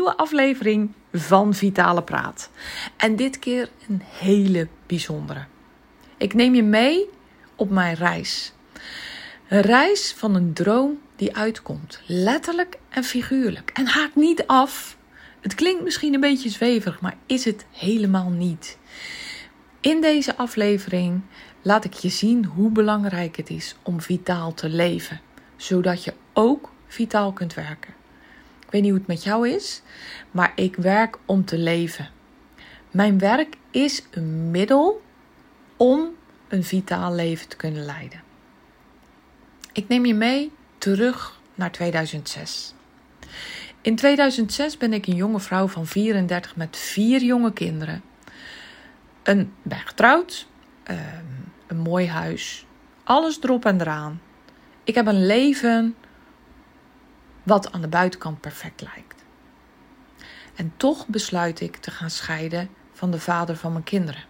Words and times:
nieuwe 0.00 0.16
aflevering 0.16 0.92
van 1.12 1.54
Vitale 1.54 2.02
Praat. 2.02 2.50
En 2.96 3.16
dit 3.16 3.38
keer 3.38 3.70
een 3.88 4.02
hele 4.04 4.68
bijzondere. 4.86 5.44
Ik 6.16 6.34
neem 6.34 6.54
je 6.54 6.62
mee 6.62 7.08
op 7.56 7.70
mijn 7.70 7.94
reis. 7.94 8.52
Een 9.48 9.60
reis 9.60 10.14
van 10.16 10.34
een 10.34 10.52
droom 10.52 10.98
die 11.16 11.36
uitkomt, 11.36 12.00
letterlijk 12.06 12.78
en 12.88 13.04
figuurlijk. 13.04 13.70
En 13.74 13.86
haak 13.86 14.14
niet 14.14 14.46
af. 14.46 14.96
Het 15.40 15.54
klinkt 15.54 15.82
misschien 15.82 16.14
een 16.14 16.20
beetje 16.20 16.48
zweverig, 16.50 17.00
maar 17.00 17.16
is 17.26 17.44
het 17.44 17.64
helemaal 17.70 18.30
niet. 18.30 18.78
In 19.80 20.00
deze 20.00 20.36
aflevering 20.36 21.20
laat 21.62 21.84
ik 21.84 21.92
je 21.92 22.08
zien 22.08 22.44
hoe 22.44 22.70
belangrijk 22.70 23.36
het 23.36 23.50
is 23.50 23.76
om 23.82 24.00
vitaal 24.00 24.54
te 24.54 24.68
leven, 24.68 25.20
zodat 25.56 26.04
je 26.04 26.14
ook 26.32 26.72
vitaal 26.86 27.32
kunt 27.32 27.54
werken. 27.54 27.99
Ik 28.70 28.76
weet 28.76 28.84
niet 28.84 28.94
hoe 28.94 29.00
het 29.00 29.08
met 29.08 29.24
jou 29.24 29.48
is, 29.48 29.82
maar 30.30 30.52
ik 30.54 30.76
werk 30.76 31.18
om 31.26 31.44
te 31.44 31.58
leven. 31.58 32.08
Mijn 32.90 33.18
werk 33.18 33.56
is 33.70 34.02
een 34.10 34.50
middel 34.50 35.02
om 35.76 36.08
een 36.48 36.64
vitaal 36.64 37.14
leven 37.14 37.48
te 37.48 37.56
kunnen 37.56 37.84
leiden. 37.84 38.22
Ik 39.72 39.88
neem 39.88 40.06
je 40.06 40.14
mee 40.14 40.52
terug 40.78 41.40
naar 41.54 41.70
2006. 41.70 42.74
In 43.80 43.96
2006 43.96 44.76
ben 44.76 44.92
ik 44.92 45.06
een 45.06 45.16
jonge 45.16 45.40
vrouw 45.40 45.68
van 45.68 45.86
34 45.86 46.56
met 46.56 46.76
vier 46.76 47.22
jonge 47.22 47.52
kinderen. 47.52 48.02
Een, 49.22 49.52
ben 49.62 49.78
getrouwd, 49.78 50.46
ehm, 50.82 51.24
een 51.66 51.78
mooi 51.78 52.08
huis, 52.08 52.66
alles 53.04 53.42
erop 53.42 53.64
en 53.64 53.80
eraan. 53.80 54.20
Ik 54.84 54.94
heb 54.94 55.06
een 55.06 55.26
leven 55.26 55.94
wat 57.50 57.72
aan 57.72 57.80
de 57.80 57.88
buitenkant 57.88 58.40
perfect 58.40 58.82
lijkt. 58.82 59.24
En 60.54 60.72
toch 60.76 61.06
besluit 61.06 61.60
ik 61.60 61.76
te 61.76 61.90
gaan 61.90 62.10
scheiden 62.10 62.70
van 62.92 63.10
de 63.10 63.20
vader 63.20 63.56
van 63.56 63.72
mijn 63.72 63.84
kinderen. 63.84 64.24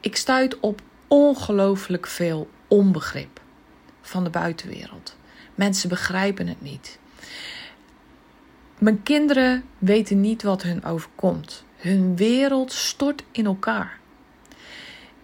Ik 0.00 0.16
stuit 0.16 0.60
op 0.60 0.80
ongelooflijk 1.08 2.06
veel 2.06 2.50
onbegrip 2.68 3.40
van 4.00 4.24
de 4.24 4.30
buitenwereld. 4.30 5.16
Mensen 5.54 5.88
begrijpen 5.88 6.46
het 6.46 6.60
niet. 6.60 6.98
Mijn 8.78 9.02
kinderen 9.02 9.64
weten 9.78 10.20
niet 10.20 10.42
wat 10.42 10.62
hun 10.62 10.84
overkomt. 10.84 11.64
Hun 11.76 12.16
wereld 12.16 12.72
stort 12.72 13.24
in 13.30 13.46
elkaar. 13.46 13.98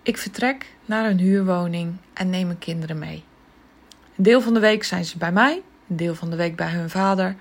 Ik 0.02 0.16
vertrek 0.18 0.74
naar 0.84 1.10
een 1.10 1.18
huurwoning 1.18 1.96
en 2.12 2.30
neem 2.30 2.46
mijn 2.46 2.58
kinderen 2.58 2.98
mee. 2.98 3.24
Een 4.16 4.24
deel 4.24 4.40
van 4.40 4.54
de 4.54 4.60
week 4.60 4.84
zijn 4.84 5.04
ze 5.04 5.18
bij 5.18 5.32
mij, 5.32 5.62
deel 5.96 6.14
van 6.14 6.30
de 6.30 6.36
week 6.36 6.56
bij 6.56 6.70
hun 6.70 6.90
vader. 6.90 7.36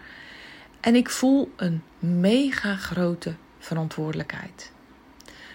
En 0.80 0.95
ik 0.95 1.09
voel 1.09 1.52
een 1.55 1.83
mega 2.00 2.75
grote 2.75 3.33
verantwoordelijkheid. 3.59 4.72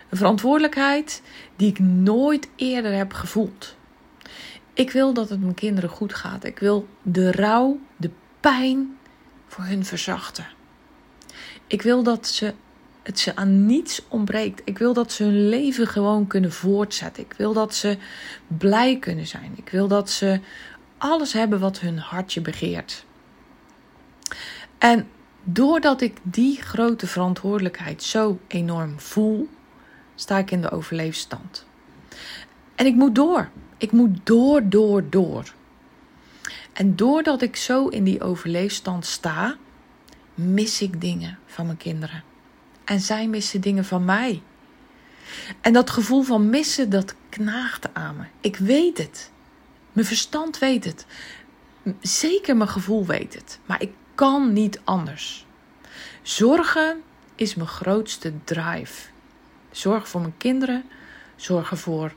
Een 0.09 0.17
verantwoordelijkheid 0.17 1.23
die 1.56 1.69
ik 1.69 1.78
nooit 1.78 2.48
eerder 2.56 2.92
heb 2.92 3.12
gevoeld. 3.12 3.77
Ik 4.74 4.91
wil 4.91 5.14
dat 5.14 5.29
het 5.29 5.41
mijn 5.41 5.55
kinderen 5.55 5.91
goed 5.91 6.14
gaat. 6.14 6.45
Ik 6.45 6.58
wil 6.58 6.89
de 7.02 7.33
rouw, 7.33 7.80
de 7.96 8.11
pijn 8.41 8.97
voor 9.47 9.64
hun 9.64 9.85
verzachten. 9.85 10.47
Ik 11.67 11.83
wil 11.83 12.02
dat 12.02 12.27
ze, 12.27 12.55
het 13.02 13.18
ze 13.18 13.36
aan 13.36 13.67
niets 13.67 14.02
ontbreekt. 14.08 14.63
Ik 14.64 14.79
wil 14.79 14.92
dat 14.92 15.13
ze 15.13 15.23
hun 15.23 15.48
leven 15.48 15.86
gewoon 15.86 16.27
kunnen 16.27 16.52
voortzetten. 16.52 17.23
Ik 17.23 17.35
wil 17.36 17.52
dat 17.52 17.74
ze 17.74 17.97
blij 18.47 18.98
kunnen 18.98 19.27
zijn. 19.27 19.52
Ik 19.57 19.68
wil 19.68 19.89
dat 19.89 20.11
ze 20.11 20.41
alles 21.05 21.33
hebben 21.33 21.61
wat 21.61 21.81
hun 21.81 21.98
hartje 21.98 22.41
begeert. 22.41 23.05
En 24.79 25.09
doordat 25.42 26.01
ik 26.01 26.17
die 26.23 26.63
grote 26.63 27.07
verantwoordelijkheid 27.07 28.03
zo 28.03 28.39
enorm 28.47 29.01
voel, 29.01 29.48
sta 30.15 30.39
ik 30.39 30.51
in 30.51 30.61
de 30.61 30.70
overleefstand. 30.70 31.67
En 32.75 32.87
ik 32.87 32.95
moet 32.95 33.15
door. 33.15 33.48
Ik 33.77 33.92
moet 33.92 34.27
door, 34.27 34.69
door, 34.69 35.11
door. 35.11 35.53
En 36.73 36.97
doordat 36.97 37.42
ik 37.42 37.57
zo 37.57 37.89
in 37.89 38.05
die 38.05 38.23
overleefstand 38.23 39.07
sta, 39.07 39.57
mis 40.35 40.83
ik 40.83 41.01
dingen 41.01 41.39
van 41.47 41.67
mijn 41.67 41.79
kinderen. 41.79 42.23
En 42.85 43.01
zij 43.01 43.29
missen 43.29 43.61
dingen 43.61 43.85
van 43.85 44.05
mij. 44.05 44.42
En 45.61 45.73
dat 45.73 45.91
gevoel 45.91 46.23
van 46.23 46.51
missen, 46.51 46.91
dat 46.91 47.15
knaagt 47.29 47.95
aan 47.95 48.17
me. 48.17 48.25
Ik 48.41 48.57
weet 48.57 48.98
het. 48.98 49.33
Mijn 49.94 50.06
verstand 50.06 50.58
weet 50.58 50.84
het. 50.84 51.06
Zeker 52.00 52.56
mijn 52.56 52.68
gevoel 52.68 53.06
weet 53.06 53.34
het. 53.34 53.58
Maar 53.66 53.82
ik 53.82 53.92
kan 54.14 54.52
niet 54.52 54.80
anders. 54.84 55.46
Zorgen 56.22 57.02
is 57.34 57.55
mijn 57.55 57.68
grootste 57.68 58.32
drive. 58.44 59.08
Zorgen 59.70 60.08
voor 60.08 60.20
mijn 60.20 60.36
kinderen, 60.36 60.84
zorgen 61.36 61.78
voor 61.78 62.14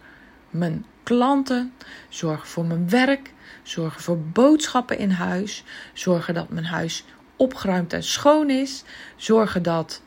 mijn 0.50 0.86
klanten, 1.04 1.74
zorgen 2.10 2.48
voor 2.48 2.66
mijn 2.66 2.90
werk, 2.90 3.34
zorgen 3.64 4.02
voor 4.02 4.20
boodschappen 4.20 4.98
in 4.98 5.12
huis, 5.12 5.64
zorgen 5.94 6.34
dat 6.34 6.50
mijn 6.50 6.66
huis 6.66 7.06
opgeruimd 7.36 7.94
en 7.94 8.04
schoon 8.04 8.50
is, 8.50 8.84
zorgen 9.16 9.64
dat, 9.64 10.02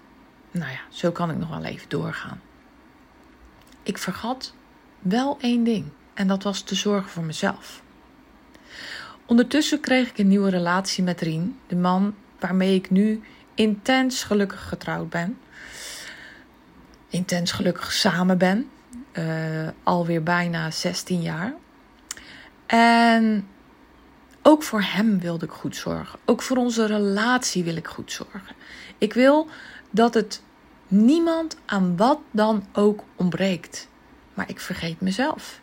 nou 0.50 0.70
ja, 0.70 0.81
zo 0.88 1.10
kan 1.12 1.31
ik 1.31 1.37
nog 1.37 1.48
wel 1.48 1.64
even 1.64 1.88
doorgaan. 1.88 2.41
Ik 3.82 3.98
vergat 3.98 4.54
wel 4.98 5.38
één 5.41 5.64
ding 5.64 5.91
en 6.15 6.26
dat 6.26 6.43
was 6.43 6.60
te 6.60 6.75
zorgen 6.75 7.10
voor 7.10 7.22
mezelf. 7.22 7.82
Ondertussen 9.26 9.81
kreeg 9.81 10.09
ik 10.09 10.19
een 10.19 10.28
nieuwe 10.28 10.50
relatie 10.50 11.04
met 11.04 11.21
Rien, 11.21 11.59
de 11.66 11.76
man 11.76 12.15
waarmee 12.38 12.75
ik 12.75 12.91
nu 12.91 13.22
intens 13.54 14.22
gelukkig 14.22 14.69
getrouwd 14.69 15.10
ben. 15.10 15.38
Intens 17.09 17.53
gelukkig 17.53 17.93
samen 17.93 18.38
ben. 18.38 18.70
Uh, 19.12 19.69
alweer 19.82 20.22
bijna 20.22 20.70
16 20.70 21.22
jaar. 21.22 21.54
En 22.66 23.49
ook 24.43 24.62
voor 24.62 24.82
hem 24.82 25.19
wilde 25.19 25.44
ik 25.44 25.53
goed 25.53 25.76
zorgen. 25.76 26.19
Ook 26.25 26.43
voor 26.43 26.56
onze 26.56 26.87
relatie 26.87 27.65
wil 27.65 27.76
ik 27.76 27.87
goed 27.87 28.12
zorgen. 28.12 28.54
Ik 28.99 29.12
wil 29.12 29.49
dat 29.91 30.15
het 30.15 30.43
niemand 30.88 31.56
aan 31.66 31.97
wat 31.97 32.19
dan 32.31 32.66
ook 32.72 33.04
ontbreekt. 33.16 33.88
Maar 34.34 34.49
ik 34.49 34.60
vergeet 34.60 35.00
mezelf. 35.00 35.59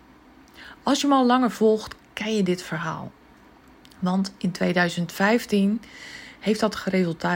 Als 0.88 1.02
je 1.02 1.08
me 1.08 1.14
al 1.14 1.26
langer 1.26 1.52
volgt, 1.52 1.96
ken 2.14 2.36
je 2.36 2.44
dit 2.44 2.62
verhaal. 2.62 3.12
Want 4.00 4.34
in 4.38 4.52
2015 4.52 5.82
heeft 6.40 6.60
dat 6.60 6.76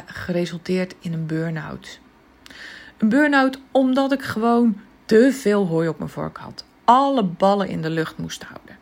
geresulteerd 0.05 0.95
in 0.99 1.13
een 1.13 1.25
burn-out. 1.25 1.99
Een 2.97 3.09
burn-out 3.09 3.59
omdat 3.71 4.11
ik 4.11 4.21
gewoon 4.21 4.79
te 5.05 5.33
veel 5.33 5.67
hooi 5.67 5.87
op 5.87 5.97
mijn 5.97 6.09
vork 6.09 6.37
had. 6.37 6.65
Alle 6.83 7.23
ballen 7.23 7.67
in 7.67 7.81
de 7.81 7.89
lucht 7.89 8.17
moest 8.17 8.43
houden. 8.43 8.77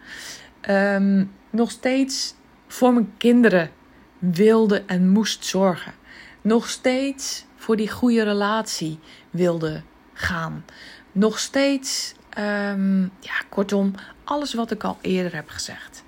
Ehm, 0.61 1.25
nog 1.49 1.71
steeds 1.71 2.33
voor 2.67 2.93
mijn 2.93 3.13
kinderen 3.17 3.71
wilde 4.19 4.83
en 4.85 5.09
moest 5.09 5.45
zorgen. 5.45 5.93
Nog 6.41 6.69
steeds 6.69 7.45
voor 7.55 7.75
die 7.75 7.89
goede 7.89 8.23
relatie 8.23 8.99
wilde 9.29 9.81
gaan. 10.13 10.65
Nog 11.11 11.39
steeds, 11.39 12.13
um, 12.37 13.11
ja, 13.19 13.41
kortom, 13.49 13.93
alles 14.29 14.53
wat 14.53 14.71
ik 14.71 14.83
al 14.83 14.97
eerder 15.01 15.35
heb 15.35 15.49
gezegd. 15.49 16.03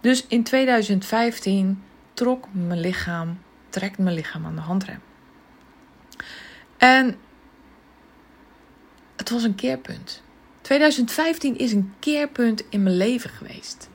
Dus 0.00 0.26
in 0.26 0.42
2015 0.42 1.82
trok 2.14 2.46
mijn 2.52 2.80
lichaam, 2.80 3.38
trekt 3.68 3.98
mijn 3.98 4.14
lichaam 4.14 4.46
aan 4.46 4.54
de 4.54 4.60
handrem. 4.60 5.00
En 6.76 7.16
het 9.16 9.30
was 9.30 9.42
een 9.42 9.54
keerpunt. 9.54 10.22
2015 10.60 11.58
is 11.58 11.72
een 11.72 11.92
keerpunt 11.98 12.62
in 12.68 12.82
mijn 12.82 12.96
leven 12.96 13.30
geweest. 13.30 13.88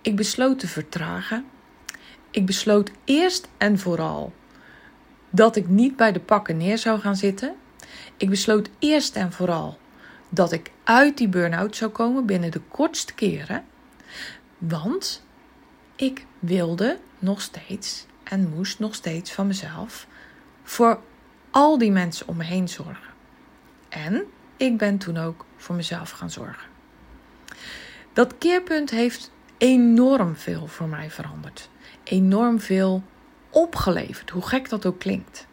Ik 0.00 0.16
besloot 0.16 0.58
te 0.58 0.68
vertragen. 0.68 1.44
Ik 2.30 2.46
besloot 2.46 2.90
eerst 3.04 3.48
en 3.58 3.78
vooral 3.78 4.32
dat 5.30 5.56
ik 5.56 5.68
niet 5.68 5.96
bij 5.96 6.12
de 6.12 6.20
pakken 6.20 6.56
neer 6.56 6.78
zou 6.78 7.00
gaan 7.00 7.16
zitten. 7.16 7.54
Ik 8.16 8.30
besloot 8.30 8.70
eerst 8.78 9.16
en 9.16 9.32
vooral 9.32 9.78
dat 10.34 10.52
ik 10.52 10.70
uit 10.84 11.16
die 11.16 11.28
burn-out 11.28 11.76
zou 11.76 11.90
komen 11.90 12.26
binnen 12.26 12.50
de 12.50 12.60
kortste 12.68 13.14
keren. 13.14 13.64
Want 14.58 15.24
ik 15.96 16.26
wilde 16.38 16.98
nog 17.18 17.40
steeds 17.40 18.06
en 18.24 18.48
moest 18.48 18.78
nog 18.78 18.94
steeds 18.94 19.32
van 19.32 19.46
mezelf 19.46 20.06
voor 20.62 21.00
al 21.50 21.78
die 21.78 21.90
mensen 21.90 22.28
om 22.28 22.36
me 22.36 22.44
heen 22.44 22.68
zorgen. 22.68 23.12
En 23.88 24.24
ik 24.56 24.78
ben 24.78 24.98
toen 24.98 25.16
ook 25.16 25.44
voor 25.56 25.74
mezelf 25.74 26.10
gaan 26.10 26.30
zorgen. 26.30 26.68
Dat 28.12 28.38
keerpunt 28.38 28.90
heeft 28.90 29.30
enorm 29.58 30.36
veel 30.36 30.66
voor 30.66 30.88
mij 30.88 31.10
veranderd. 31.10 31.70
Enorm 32.04 32.60
veel 32.60 33.02
opgeleverd, 33.50 34.30
hoe 34.30 34.46
gek 34.46 34.68
dat 34.68 34.86
ook 34.86 34.98
klinkt. 34.98 35.46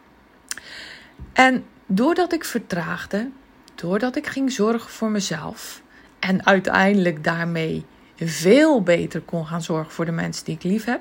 En 1.32 1.64
doordat 1.86 2.32
ik 2.32 2.44
vertraagde, 2.44 3.30
doordat 3.82 4.16
ik 4.16 4.26
ging 4.26 4.52
zorgen 4.52 4.90
voor 4.90 5.10
mezelf 5.10 5.82
en 6.18 6.46
uiteindelijk 6.46 7.24
daarmee 7.24 7.84
veel 8.16 8.82
beter 8.82 9.20
kon 9.20 9.46
gaan 9.46 9.62
zorgen 9.62 9.92
voor 9.92 10.04
de 10.04 10.12
mensen 10.12 10.44
die 10.44 10.54
ik 10.54 10.62
lief 10.62 10.84
heb, 10.84 11.00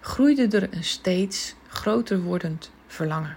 groeide 0.00 0.48
er 0.48 0.68
een 0.74 0.84
steeds 0.84 1.54
groter 1.68 2.22
wordend 2.22 2.70
verlangen. 2.86 3.36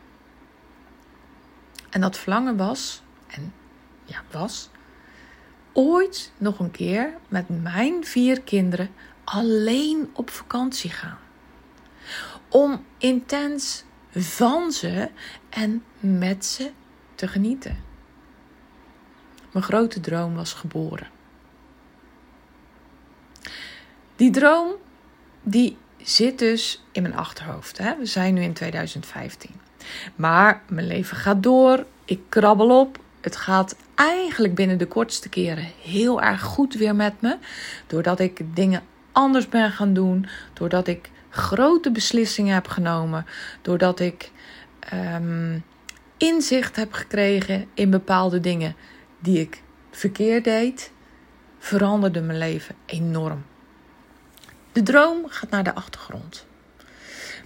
En 1.90 2.02
dat 2.02 2.18
verlangen 2.18 2.58
was, 2.58 3.02
en 3.28 3.54
ja, 4.06 4.24
was, 4.32 4.70
ooit 5.74 6.32
nog 6.38 6.60
een 6.60 6.72
keer 6.72 7.14
met 7.28 7.62
mijn 7.62 8.06
vier 8.06 8.42
kinderen 8.42 8.90
alleen 9.24 10.10
op 10.14 10.30
vakantie 10.30 10.90
gaan. 10.90 11.20
Om 12.50 12.86
intens 12.98 13.84
van 14.12 14.72
ze 14.72 15.10
en 15.50 15.84
met 16.00 16.46
ze 16.46 16.72
te 17.16 17.28
genieten. 17.28 17.85
Mijn 19.56 19.68
grote 19.68 20.00
droom 20.00 20.36
was 20.36 20.54
geboren. 20.54 21.08
Die 24.16 24.32
droom 24.32 24.72
die 25.44 25.78
zit 25.98 26.40
dus 26.40 26.84
in 26.92 27.02
mijn 27.02 27.16
achterhoofd. 27.16 27.78
Hè? 27.78 27.98
We 27.98 28.06
zijn 28.06 28.34
nu 28.34 28.42
in 28.42 28.54
2015. 28.54 29.52
Maar 30.16 30.62
mijn 30.70 30.88
leven 30.88 31.18
gaat 31.18 31.44
door. 31.44 31.86
Ik 32.06 32.20
krabbel 32.30 32.80
op. 32.80 33.00
Het 33.22 33.36
gaat 33.36 33.76
eigenlijk 33.96 34.56
binnen 34.56 34.78
de 34.78 34.88
kortste 34.88 35.30
keren 35.30 35.72
heel 35.82 36.22
erg 36.22 36.42
goed 36.42 36.74
weer 36.74 36.96
met 36.96 37.22
me. 37.22 37.38
Doordat 37.88 38.20
ik 38.20 38.56
dingen 38.56 38.84
anders 39.12 39.50
ben 39.50 39.72
gaan 39.72 39.94
doen. 39.94 40.28
Doordat 40.54 40.88
ik 40.88 41.10
grote 41.30 41.92
beslissingen 41.92 42.54
heb 42.54 42.68
genomen. 42.68 43.26
Doordat 43.62 44.00
ik 44.00 44.32
um, 44.94 45.64
inzicht 46.18 46.76
heb 46.76 46.94
gekregen 46.94 47.68
in 47.74 47.90
bepaalde 47.90 48.40
dingen 48.40 48.76
die 49.20 49.40
ik 49.40 49.64
verkeerd 49.92 50.44
deed. 50.44 50.92
Veranderde 51.60 52.22
mijn 52.22 52.38
leven 52.38 52.76
enorm. 52.86 53.46
De 54.72 54.84
droom 54.84 55.26
gaat 55.28 55.50
naar 55.50 55.64
de 55.64 55.76
achtergrond. 55.76 56.46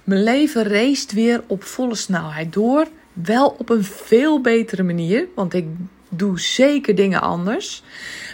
Mijn 0.04 0.24
leven 0.24 0.64
race 0.64 1.16
weer 1.16 1.44
op 1.48 1.64
volle 1.64 1.96
snelheid 1.96 2.54
door. 2.54 2.88
Wel 3.14 3.56
op 3.58 3.70
een 3.70 3.84
veel 3.84 4.42
betere 4.42 4.84
manier, 4.84 5.28
want 5.36 5.54
ik 5.54 5.66
doe 6.10 6.40
zeker 6.40 6.96
dingen 6.96 7.22
anders. 7.22 7.84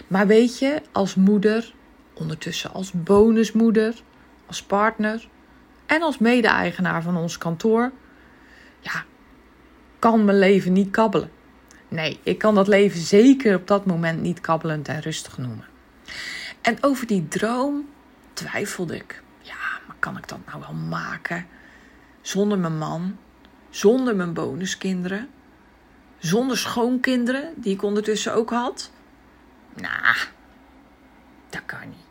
Maar 0.06 0.26
weet 0.26 0.58
je, 0.58 0.82
als 0.92 1.14
moeder, 1.14 1.74
ondertussen 2.14 2.72
als 2.72 2.92
bonusmoeder, 2.92 3.94
als 4.46 4.62
partner 4.62 5.28
en 5.86 6.02
als 6.02 6.18
mede-eigenaar 6.18 7.02
van 7.02 7.16
ons 7.16 7.38
kantoor, 7.38 7.92
ja, 8.80 9.04
kan 9.98 10.24
mijn 10.24 10.38
leven 10.38 10.72
niet 10.72 10.90
kabbelen. 10.90 11.30
Nee, 11.88 12.20
ik 12.22 12.38
kan 12.38 12.54
dat 12.54 12.68
leven 12.68 13.00
zeker 13.00 13.56
op 13.56 13.66
dat 13.66 13.86
moment 13.86 14.20
niet 14.20 14.40
kabbelend 14.40 14.88
en 14.88 15.00
rustig 15.00 15.38
noemen. 15.38 15.64
En 16.60 16.78
over 16.80 17.06
die 17.06 17.28
droom 17.28 17.88
twijfelde 18.32 18.96
ik. 18.96 19.22
Ja, 19.40 19.80
maar 19.86 19.96
kan 19.98 20.16
ik 20.16 20.28
dat 20.28 20.38
nou 20.46 20.60
wel 20.60 20.74
maken? 20.74 21.46
Zonder 22.20 22.58
mijn 22.58 22.78
man, 22.78 23.18
zonder 23.70 24.16
mijn 24.16 24.32
bonuskinderen, 24.32 25.28
zonder 26.18 26.58
schoonkinderen, 26.58 27.52
die 27.56 27.74
ik 27.74 27.82
ondertussen 27.82 28.34
ook 28.34 28.50
had? 28.50 28.90
Nou, 29.74 30.16
dat 31.50 31.62
kan 31.66 31.88
niet. 31.88 32.04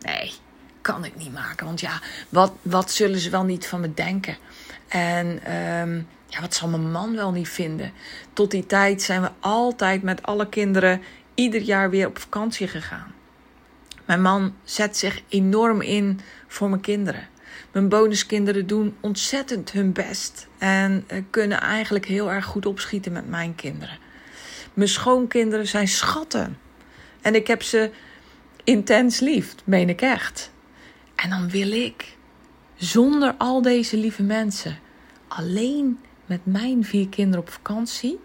Nee, 0.00 0.32
kan 0.80 1.04
ik 1.04 1.16
niet 1.16 1.32
maken. 1.32 1.66
Want 1.66 1.80
ja, 1.80 2.00
wat, 2.28 2.52
wat 2.62 2.90
zullen 2.90 3.18
ze 3.18 3.30
wel 3.30 3.44
niet 3.44 3.66
van 3.66 3.80
me 3.80 3.94
denken? 3.94 4.36
En 4.88 5.26
um, 5.26 6.06
ja, 6.26 6.40
wat 6.40 6.54
zal 6.54 6.68
mijn 6.68 6.90
man 6.90 7.14
wel 7.14 7.32
niet 7.32 7.48
vinden? 7.48 7.92
Tot 8.32 8.50
die 8.50 8.66
tijd 8.66 9.02
zijn 9.02 9.22
we 9.22 9.30
altijd 9.40 10.02
met 10.02 10.22
alle 10.22 10.48
kinderen 10.48 11.02
ieder 11.34 11.60
jaar 11.60 11.90
weer 11.90 12.06
op 12.06 12.18
vakantie 12.18 12.68
gegaan. 12.68 13.14
Mijn 14.04 14.22
man 14.22 14.54
zet 14.64 14.96
zich 14.96 15.22
enorm 15.28 15.80
in 15.80 16.20
voor 16.46 16.68
mijn 16.68 16.80
kinderen. 16.80 17.28
Mijn 17.72 17.88
bonuskinderen 17.88 18.66
doen 18.66 18.96
ontzettend 19.00 19.72
hun 19.72 19.92
best 19.92 20.46
en 20.58 21.04
eh, 21.06 21.22
kunnen 21.30 21.60
eigenlijk 21.60 22.06
heel 22.06 22.32
erg 22.32 22.44
goed 22.44 22.66
opschieten 22.66 23.12
met 23.12 23.28
mijn 23.28 23.54
kinderen. 23.54 23.98
Mijn 24.74 24.88
schoonkinderen 24.88 25.66
zijn 25.66 25.88
schatten. 25.88 26.58
En 27.20 27.34
ik 27.34 27.46
heb 27.46 27.62
ze 27.62 27.90
intens 28.64 29.20
lief, 29.20 29.54
meen 29.64 29.88
ik 29.88 30.00
echt. 30.00 30.50
En 31.14 31.30
dan 31.30 31.50
wil 31.50 31.72
ik, 31.72 32.15
zonder 32.76 33.34
al 33.38 33.62
deze 33.62 33.96
lieve 33.96 34.22
mensen, 34.22 34.78
alleen 35.28 36.00
met 36.26 36.40
mijn 36.46 36.84
vier 36.84 37.08
kinderen 37.08 37.40
op 37.40 37.50
vakantie. 37.50 38.20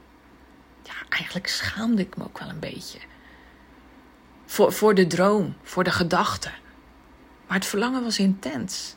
Ja, 0.83 0.94
eigenlijk 1.09 1.48
schaamde 1.48 2.01
ik 2.01 2.18
me 2.18 2.24
ook 2.24 2.39
wel 2.39 2.50
een 2.50 2.59
beetje. 2.59 3.00
Voor, 4.45 4.74
voor 4.74 4.95
de 4.95 5.07
droom, 5.07 5.56
voor 5.63 5.83
de 5.83 5.92
gedachte. 5.92 6.50
Maar 7.48 7.57
het 7.57 7.65
verlangen 7.65 8.03
was 8.03 8.19
intens. 8.19 8.95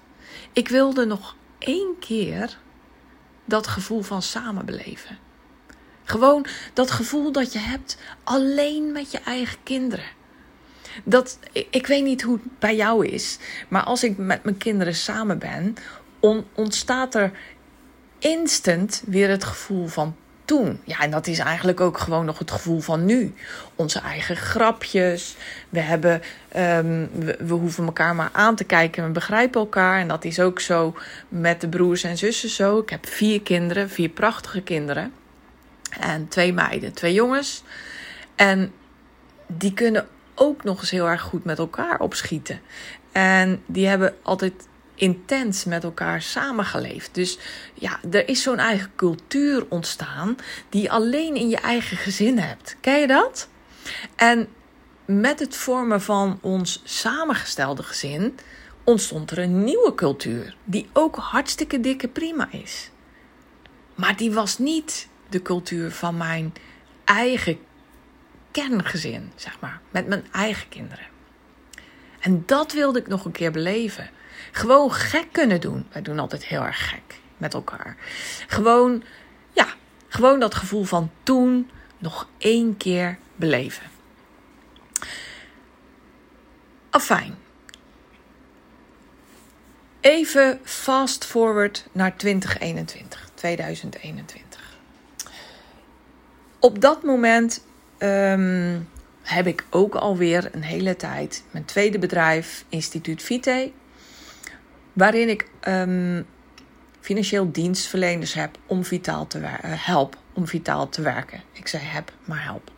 Ik 0.53 0.69
wilde 0.69 1.05
nog 1.05 1.37
één 1.59 1.95
keer 1.99 2.59
dat 3.45 3.67
gevoel 3.67 4.03
van 4.03 4.23
samen 4.23 4.67
beleven. 4.67 5.19
Gewoon 6.05 6.47
dat 6.73 6.91
gevoel 6.91 7.33
dat 7.33 7.53
je 7.53 7.59
hebt 7.59 7.99
alleen 8.25 8.93
met 8.93 9.11
je 9.11 9.19
eigen 9.19 9.59
kinderen. 9.63 10.05
Dat, 11.05 11.39
ik 11.71 11.87
weet 11.87 12.05
niet 12.05 12.23
hoe 12.23 12.35
het 12.43 12.59
bij 12.59 12.77
jou 12.77 13.07
is, 13.07 13.39
maar 13.69 13.83
als 13.83 14.05
ik 14.05 14.17
met 14.17 14.45
mijn 14.45 14.57
kinderen 14.57 14.95
samen 14.95 15.39
ben, 15.39 15.77
ontstaat 16.55 17.15
er 17.15 17.33
instant 18.19 19.03
weer 19.07 19.29
het 19.29 19.45
gevoel 19.45 19.87
van 19.87 20.17
toen. 20.45 20.81
Ja, 20.85 20.99
en 20.99 21.11
dat 21.11 21.27
is 21.27 21.39
eigenlijk 21.39 21.81
ook 21.81 21.99
gewoon 21.99 22.25
nog 22.25 22.39
het 22.39 22.51
gevoel 22.51 22.81
van 22.81 23.05
nu. 23.05 23.35
Onze 23.75 23.99
eigen 23.99 24.37
grapjes. 24.37 25.37
We, 25.69 25.81
hebben, 25.81 26.23
um, 26.57 27.11
we, 27.13 27.37
we, 27.39 27.55
hoeven 27.55 27.85
elkaar 27.85 28.15
maar 28.15 28.31
aan 28.33 28.57
te 28.57 28.65
kijken 28.65 29.03
en 29.03 29.09
we 29.09 29.15
begrijpen 29.15 29.61
elkaar. 29.61 30.01
En 30.01 30.09
dat 30.09 30.25
is 30.25 30.41
ook 30.41 30.61
zo 30.61 30.95
met 31.29 31.61
de 31.61 31.69
broers 31.69 32.05
en 32.05 32.19
zussen 32.19 32.49
zo. 32.49 32.79
Ik 32.79 32.91
heb 32.91 33.07
vier 33.07 33.43
kinderen, 33.43 33.91
vier 33.91 34.09
prachtige 34.09 34.63
kinderen. 34.63 35.13
En 36.01 36.29
twee 36.29 36.53
meiden, 36.53 36.93
twee 36.93 37.13
jongens. 37.13 37.63
En 38.35 38.73
die 39.47 39.75
kunnen 39.75 40.07
ook 40.35 40.65
nog 40.65 40.81
eens 40.81 40.91
heel 40.91 41.09
erg 41.09 41.23
goed 41.23 41.45
met 41.45 41.59
elkaar 41.59 42.01
opschieten. 42.01 42.61
En 43.13 43.63
die 43.67 43.87
hebben 43.87 44.15
altijd 44.23 44.53
intens 44.95 45.65
met 45.65 45.85
elkaar 45.85 46.23
samengeleefd. 46.23 47.15
Dus 47.15 47.39
ja, 47.75 48.01
er 48.11 48.29
is 48.29 48.43
zo'n 48.43 48.59
eigen 48.59 48.91
cultuur 48.97 49.67
ontstaan 49.69 50.37
die 50.69 50.83
je 50.83 50.91
alleen 50.91 51.35
in 51.35 51.49
je 51.49 51.57
eigen 51.57 51.97
gezin 51.97 52.39
hebt. 52.39 52.77
Ken 52.81 53.01
je 53.01 53.07
dat? 53.07 53.49
En 54.17 54.49
met 55.05 55.41
het 55.41 55.57
vormen 55.57 56.03
van 56.03 56.39
ons 56.41 56.81
samengestelde 56.85 57.83
gezin 57.83 58.39
ontstond 58.85 59.31
er 59.31 59.39
een 59.39 59.65
nieuwe 59.65 59.95
cultuur 59.95 60.57
die 60.65 60.89
ook 60.93 61.17
hartstikke 61.17 61.81
dikke 61.81 62.09
prima 62.09 62.49
is. 62.51 62.91
Maar 63.95 64.17
die 64.17 64.33
was 64.33 64.59
niet 64.59 65.09
de 65.29 65.43
cultuur 65.43 65.91
van 65.91 66.17
mijn 66.17 66.53
eigen 67.05 67.59
kerngezin, 68.55 69.33
zeg 69.37 69.61
maar, 69.61 69.81
met 69.91 70.07
mijn 70.07 70.27
eigen 70.33 70.69
kinderen. 70.69 71.07
En 72.21 72.43
dat 72.47 72.73
wilde 72.73 72.99
ik 72.99 73.07
nog 73.07 73.25
een 73.25 73.33
keer 73.33 73.51
beleven. 73.51 74.11
Gewoon 74.53 74.93
gek 74.93 75.27
kunnen 75.33 75.61
doen. 75.61 75.87
Wij 75.93 76.03
doen 76.03 76.19
altijd 76.19 76.45
heel 76.45 76.63
erg 76.63 76.89
gek 76.89 77.21
met 77.37 77.55
elkaar. 77.55 77.97
Gewoon, 78.47 79.05
ja, 79.53 79.67
gewoon 80.09 80.41
dat 80.41 80.55
gevoel 80.55 80.85
van 80.85 81.11
toen 81.23 81.71
nog 81.99 82.29
één 82.39 82.77
keer 82.77 83.19
beleven. 83.37 83.91
Afijn. 86.91 87.35
Even 90.01 90.61
fast 90.65 91.25
forward 91.25 91.87
naar 91.93 92.17
2021, 92.17 93.29
2021. 93.35 94.79
Op 96.59 96.81
dat 96.81 97.03
moment 97.03 97.65
um, 98.05 98.89
heb 99.23 99.47
ik 99.47 99.65
ook 99.71 99.95
alweer 99.95 100.49
een 100.53 100.63
hele 100.63 100.97
tijd 100.97 101.43
mijn 101.51 101.65
tweede 101.65 101.99
bedrijf, 101.99 102.65
Instituut 102.69 103.23
Vite, 103.23 103.71
waarin 104.93 105.29
ik 105.29 105.49
um, 105.69 106.27
financieel 107.01 107.53
dienstverleners 107.53 108.35
heb 108.35 108.59
om 108.67 108.85
vitaal 108.85 109.27
te 109.27 109.39
uh, 109.39 109.49
help 109.63 110.19
om 110.33 110.47
vitaal 110.47 110.89
te 110.89 111.03
werken. 111.03 111.43
Ik 111.53 111.69
zei 111.69 111.83
heb, 111.83 112.13
maar 112.25 112.43
help. 112.45 112.71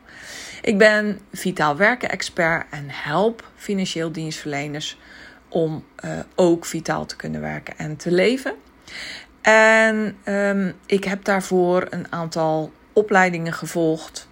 Ik 0.62 0.78
ben 0.78 1.20
vitaal 1.32 1.76
werken 1.76 2.10
expert 2.10 2.66
en 2.70 2.84
help 2.88 3.50
financieel 3.56 4.12
dienstverleners 4.12 4.98
om 5.48 5.84
uh, 6.04 6.18
ook 6.34 6.64
vitaal 6.64 7.06
te 7.06 7.16
kunnen 7.16 7.40
werken 7.40 7.78
en 7.78 7.96
te 7.96 8.10
leven. 8.10 8.54
En 9.40 10.16
um, 10.24 10.74
ik 10.86 11.04
heb 11.04 11.24
daarvoor 11.24 11.86
een 11.90 12.12
aantal 12.12 12.72
opleidingen 12.92 13.52
gevolgd. 13.52 14.28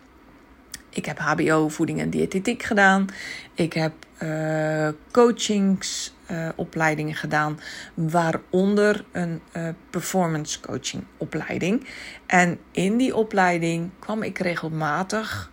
Ik 0.94 1.04
heb 1.04 1.18
HBO 1.18 1.68
voeding 1.68 2.00
en 2.00 2.10
diëtetiek 2.10 2.62
gedaan. 2.62 3.06
Ik 3.54 3.72
heb 3.72 3.92
uh, 4.22 4.88
coachingsopleidingen 5.10 7.12
uh, 7.12 7.18
gedaan, 7.18 7.60
waaronder 7.94 9.04
een 9.12 9.40
uh, 9.56 9.68
performance 9.90 10.60
coaching 10.60 11.04
opleiding. 11.16 11.86
En 12.26 12.58
in 12.70 12.96
die 12.96 13.16
opleiding 13.16 13.90
kwam 13.98 14.22
ik 14.22 14.38
regelmatig 14.38 15.50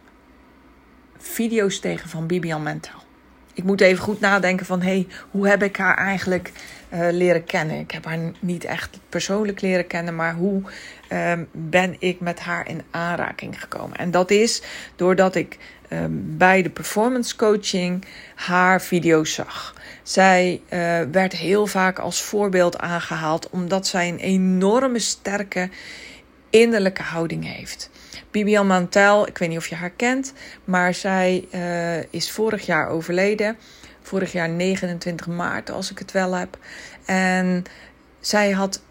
video's 1.17 1.79
tegen 1.79 2.09
van 2.09 2.27
Bibian 2.27 2.63
Mentel. 2.63 2.99
Ik 3.53 3.63
moet 3.63 3.81
even 3.81 4.03
goed 4.03 4.19
nadenken 4.19 4.65
van, 4.65 4.81
hey, 4.81 5.07
hoe 5.31 5.47
heb 5.47 5.63
ik 5.63 5.77
haar 5.77 5.97
eigenlijk 5.97 6.51
uh, 6.93 7.07
leren 7.11 7.43
kennen? 7.43 7.79
Ik 7.79 7.91
heb 7.91 8.05
haar 8.05 8.19
niet 8.39 8.63
echt 8.63 8.99
persoonlijk 9.09 9.61
leren 9.61 9.87
kennen, 9.87 10.15
maar 10.15 10.33
hoe 10.33 10.61
uh, 11.09 11.33
ben 11.51 11.95
ik 11.99 12.19
met 12.19 12.39
haar 12.39 12.67
in 12.67 12.81
aanraking 12.91 13.61
gekomen? 13.61 13.97
En 13.97 14.11
dat 14.11 14.31
is 14.31 14.61
doordat 14.95 15.35
ik 15.35 15.57
uh, 15.89 15.99
bij 16.11 16.61
de 16.61 16.69
performance 16.69 17.35
coaching 17.35 18.05
haar 18.35 18.81
video's 18.81 19.33
zag. 19.33 19.75
Zij 20.03 20.61
uh, 20.63 20.69
werd 21.11 21.33
heel 21.33 21.67
vaak 21.67 21.99
als 21.99 22.21
voorbeeld 22.21 22.77
aangehaald 22.77 23.49
omdat 23.49 23.87
zij 23.87 24.09
een 24.09 24.19
enorme 24.19 24.99
sterke 24.99 25.69
innerlijke 26.49 27.03
houding 27.03 27.55
heeft. 27.55 27.89
Bibian 28.31 28.67
Mantel, 28.67 29.27
ik 29.27 29.37
weet 29.37 29.49
niet 29.49 29.57
of 29.57 29.67
je 29.67 29.75
haar 29.75 29.89
kent, 29.89 30.33
maar 30.65 30.93
zij 30.93 31.47
uh, 31.53 32.03
is 32.13 32.31
vorig 32.31 32.65
jaar 32.65 32.87
overleden. 32.87 33.57
Vorig 34.01 34.31
jaar 34.31 34.49
29 34.49 35.27
maart, 35.27 35.69
als 35.69 35.91
ik 35.91 35.99
het 35.99 36.11
wel 36.11 36.33
heb. 36.33 36.57
En 37.05 37.63
zij 38.19 38.51
had 38.51 38.81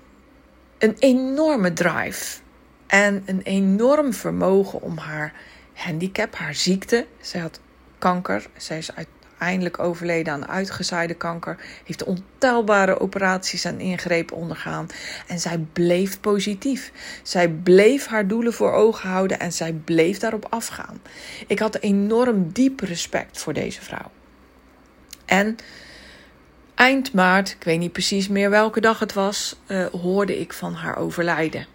een 0.79 0.97
enorme 0.99 1.73
drive 1.73 2.41
en 2.87 3.23
een 3.27 3.43
enorm 3.43 4.13
vermogen 4.13 4.83
om 4.83 4.99
haar 4.99 5.33
handicap, 5.73 6.35
haar 6.35 6.55
ziekte. 6.55 7.07
Zij 7.21 7.41
had 7.41 7.61
kanker. 7.99 8.47
Zij 8.57 8.79
is 8.79 8.95
uit 8.95 9.09
eindelijk 9.41 9.79
overleden 9.79 10.33
aan 10.33 10.49
uitgezaaide 10.49 11.15
kanker. 11.15 11.57
Heeft 11.85 12.05
ontelbare 12.05 13.01
operaties 13.01 13.65
en 13.65 13.81
ingrepen 13.81 14.37
ondergaan. 14.37 14.87
En 15.27 15.39
zij 15.39 15.59
bleef 15.73 16.21
positief. 16.21 16.93
Zij 17.23 17.49
bleef 17.49 18.07
haar 18.07 18.27
doelen 18.27 18.53
voor 18.53 18.73
ogen 18.73 19.09
houden 19.09 19.41
en 19.41 19.53
zij 19.53 19.73
bleef 19.73 20.19
daarop 20.19 20.47
afgaan. 20.51 21.01
Ik 21.47 21.59
had 21.59 21.79
enorm 21.79 22.53
diep 22.53 22.81
respect 22.81 23.39
voor 23.39 23.53
deze 23.53 23.83
vrouw. 23.83 24.11
En 25.27 25.57
eind 26.75 27.13
maart, 27.13 27.51
ik 27.51 27.65
weet 27.65 27.79
niet 27.79 27.93
precies 27.93 28.29
meer 28.29 28.51
welke 28.51 28.81
dag 28.81 28.99
het 28.99 29.13
was, 29.13 29.57
uh, 29.67 29.87
hoorde 29.87 30.41
ik 30.41 30.53
van 30.53 30.75
haar 30.75 30.97
overlijden. 30.97 31.67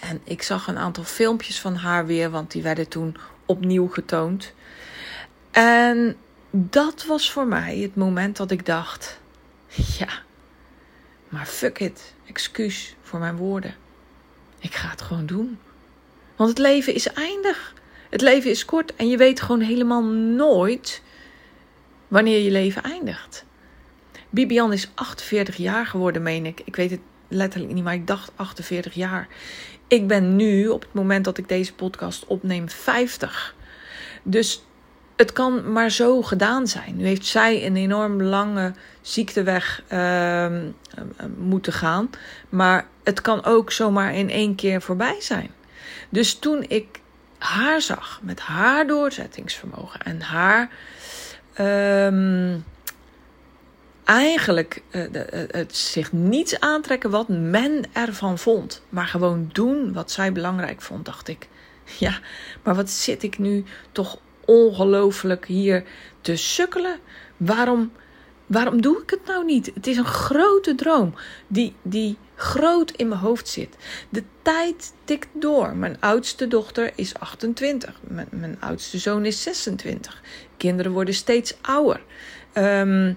En 0.00 0.20
ik 0.24 0.42
zag 0.42 0.66
een 0.66 0.78
aantal 0.78 1.04
filmpjes 1.04 1.60
van 1.60 1.74
haar 1.74 2.06
weer, 2.06 2.30
want 2.30 2.50
die 2.50 2.62
werden 2.62 2.88
toen 2.88 3.16
opnieuw 3.46 3.88
getoond. 3.88 4.52
En 5.50 6.16
dat 6.54 7.04
was 7.04 7.30
voor 7.30 7.46
mij 7.46 7.78
het 7.78 7.96
moment 7.96 8.36
dat 8.36 8.50
ik 8.50 8.66
dacht: 8.66 9.20
ja, 9.98 10.08
maar 11.28 11.46
fuck 11.46 11.78
it, 11.78 12.14
excuus 12.26 12.96
voor 13.02 13.18
mijn 13.18 13.36
woorden. 13.36 13.74
Ik 14.58 14.74
ga 14.74 14.88
het 14.88 15.02
gewoon 15.02 15.26
doen. 15.26 15.58
Want 16.36 16.50
het 16.50 16.58
leven 16.58 16.94
is 16.94 17.12
eindig. 17.12 17.74
Het 18.10 18.20
leven 18.20 18.50
is 18.50 18.64
kort 18.64 18.96
en 18.96 19.08
je 19.08 19.16
weet 19.16 19.40
gewoon 19.40 19.60
helemaal 19.60 20.02
nooit 20.04 21.02
wanneer 22.08 22.38
je 22.38 22.50
leven 22.50 22.82
eindigt. 22.82 23.44
Bibian 24.30 24.72
is 24.72 24.90
48 24.94 25.56
jaar 25.56 25.86
geworden, 25.86 26.22
meen 26.22 26.46
ik. 26.46 26.60
Ik 26.64 26.76
weet 26.76 26.90
het 26.90 27.00
letterlijk 27.28 27.72
niet, 27.72 27.84
maar 27.84 27.94
ik 27.94 28.06
dacht 28.06 28.32
48 28.36 28.94
jaar. 28.94 29.28
Ik 29.88 30.06
ben 30.06 30.36
nu, 30.36 30.68
op 30.68 30.80
het 30.80 30.92
moment 30.92 31.24
dat 31.24 31.38
ik 31.38 31.48
deze 31.48 31.74
podcast 31.74 32.26
opneem, 32.26 32.68
50. 32.68 33.54
Dus 34.22 34.62
het 35.22 35.32
kan 35.32 35.72
maar 35.72 35.90
zo 35.90 36.22
gedaan 36.22 36.66
zijn. 36.66 36.96
Nu 36.96 37.06
heeft 37.06 37.26
zij 37.26 37.66
een 37.66 37.76
enorm 37.76 38.22
lange 38.22 38.72
ziekteweg 39.00 39.82
uh, 39.92 40.46
moeten 41.36 41.72
gaan. 41.72 42.10
Maar 42.48 42.86
het 43.04 43.20
kan 43.20 43.44
ook 43.44 43.72
zomaar 43.72 44.14
in 44.14 44.30
één 44.30 44.54
keer 44.54 44.82
voorbij 44.82 45.16
zijn. 45.20 45.50
Dus 46.08 46.34
toen 46.34 46.64
ik 46.68 47.00
haar 47.38 47.80
zag 47.80 48.20
met 48.22 48.40
haar 48.40 48.86
doorzettingsvermogen 48.86 50.00
en 50.00 50.20
haar. 50.20 50.70
Uh, 51.60 52.54
eigenlijk 54.04 54.82
uh, 54.90 55.02
het 55.50 55.76
zich 55.76 56.12
niets 56.12 56.60
aantrekken 56.60 57.10
wat 57.10 57.28
men 57.28 57.84
ervan 57.92 58.38
vond, 58.38 58.82
maar 58.88 59.06
gewoon 59.06 59.50
doen 59.52 59.92
wat 59.92 60.10
zij 60.10 60.32
belangrijk 60.32 60.82
vond, 60.82 61.04
dacht 61.04 61.28
ik. 61.28 61.48
Ja, 61.98 62.18
maar 62.62 62.74
wat 62.74 62.90
zit 62.90 63.22
ik 63.22 63.38
nu 63.38 63.64
toch 63.92 64.18
ongelooflijk 64.44 65.46
hier 65.46 65.84
te 66.20 66.36
sukkelen. 66.36 66.98
Waarom, 67.36 67.92
waarom 68.46 68.82
doe 68.82 69.02
ik 69.02 69.10
het 69.10 69.26
nou 69.26 69.44
niet? 69.44 69.70
Het 69.74 69.86
is 69.86 69.96
een 69.96 70.04
grote 70.04 70.74
droom 70.74 71.14
die, 71.46 71.74
die 71.82 72.16
groot 72.34 72.90
in 72.90 73.08
mijn 73.08 73.20
hoofd 73.20 73.48
zit. 73.48 73.76
De 74.08 74.22
tijd 74.42 74.92
tikt 75.04 75.28
door. 75.32 75.76
Mijn 75.76 75.96
oudste 76.00 76.48
dochter 76.48 76.92
is 76.94 77.14
28. 77.18 78.00
Mijn, 78.00 78.28
mijn 78.30 78.56
oudste 78.60 78.98
zoon 78.98 79.24
is 79.24 79.42
26. 79.42 80.22
Kinderen 80.56 80.92
worden 80.92 81.14
steeds 81.14 81.54
ouder. 81.60 82.00
Um, 82.54 83.16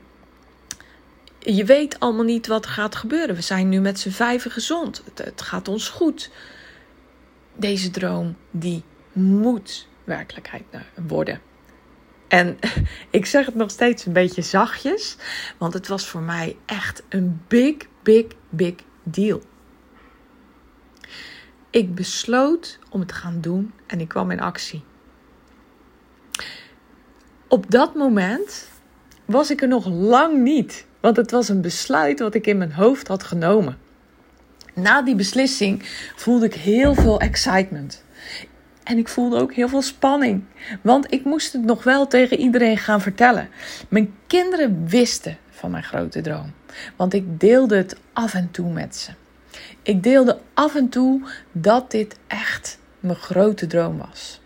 je 1.40 1.66
weet 1.66 2.00
allemaal 2.00 2.24
niet 2.24 2.48
wat 2.48 2.66
er 2.66 2.72
gaat 2.72 2.96
gebeuren. 2.96 3.36
We 3.36 3.42
zijn 3.42 3.70
nu 3.70 3.80
met 3.80 4.00
z'n 4.00 4.10
vijven 4.10 4.52
gezond. 4.52 5.02
Het, 5.06 5.26
het 5.26 5.42
gaat 5.42 5.68
ons 5.68 5.90
goed. 5.90 6.30
Deze 7.56 7.90
droom, 7.90 8.36
die 8.52 8.84
moet 9.14 9.88
werkelijkheid 10.06 10.64
worden. 11.08 11.42
En 12.28 12.58
ik 13.10 13.26
zeg 13.26 13.46
het 13.46 13.56
nog 13.56 13.72
steeds 13.72 14.06
een 14.06 14.14
beetje 14.14 14.42
zachtjes, 14.42 15.18
want 15.58 15.74
het 15.74 15.88
was 15.88 16.08
voor 16.08 16.22
mij 16.22 16.58
echt 16.66 17.04
een 17.10 17.42
big, 17.48 17.76
big, 18.04 18.26
big 18.50 18.76
deal. 19.04 19.42
Ik 21.70 21.96
besloot 21.96 22.80
om 22.90 23.00
het 23.00 23.10
te 23.10 23.16
gaan 23.16 23.42
doen 23.42 23.74
en 23.88 24.00
ik 24.00 24.08
kwam 24.08 24.32
in 24.32 24.40
actie. 24.40 24.84
Op 27.48 27.72
dat 27.72 27.96
moment 27.96 28.70
was 29.26 29.52
ik 29.52 29.62
er 29.62 29.68
nog 29.68 29.88
lang 29.88 30.42
niet, 30.42 30.86
want 31.00 31.18
het 31.18 31.32
was 31.32 31.50
een 31.50 31.62
besluit 31.62 32.20
wat 32.20 32.34
ik 32.34 32.48
in 32.48 32.58
mijn 32.58 32.74
hoofd 32.74 33.08
had 33.08 33.24
genomen. 33.24 33.78
Na 34.74 35.02
die 35.02 35.16
beslissing 35.16 35.84
voelde 36.16 36.46
ik 36.46 36.54
heel 36.54 36.94
veel 36.94 37.20
excitement. 37.20 38.04
En 38.86 38.98
ik 38.98 39.08
voelde 39.08 39.40
ook 39.40 39.54
heel 39.54 39.70
veel 39.70 39.82
spanning. 39.82 40.44
Want 40.82 41.14
ik 41.14 41.24
moest 41.24 41.54
het 41.54 41.64
nog 41.64 41.84
wel 41.84 42.08
tegen 42.08 42.38
iedereen 42.38 42.78
gaan 42.78 43.02
vertellen. 43.02 43.50
Mijn 43.90 44.16
kinderen 44.28 44.88
wisten 44.88 45.38
van 45.50 45.72
mijn 45.72 45.84
grote 45.84 46.22
droom. 46.22 46.54
Want 46.96 47.14
ik 47.14 47.40
deelde 47.40 47.78
het 47.78 47.98
af 48.14 48.34
en 48.34 48.52
toe 48.52 48.72
met 48.72 48.96
ze. 48.96 49.12
Ik 49.82 50.04
deelde 50.04 50.40
af 50.54 50.76
en 50.76 50.90
toe 50.90 51.22
dat 51.52 51.92
dit 51.92 52.18
echt 52.28 52.80
mijn 53.00 53.16
grote 53.16 53.68
droom 53.68 53.98
was. 53.98 54.42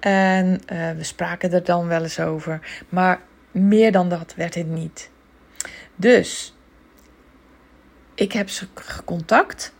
En 0.00 0.60
uh, 0.72 0.90
we 0.90 1.04
spraken 1.04 1.52
er 1.52 1.64
dan 1.64 1.86
wel 1.86 2.02
eens 2.02 2.20
over. 2.20 2.84
Maar 2.88 3.20
meer 3.50 3.92
dan 3.92 4.08
dat 4.08 4.34
werd 4.36 4.54
het 4.54 4.68
niet. 4.68 5.10
Dus 5.96 6.54
ik 8.14 8.32
heb 8.32 8.48
ze 8.48 8.66
gecontact. 8.74 9.72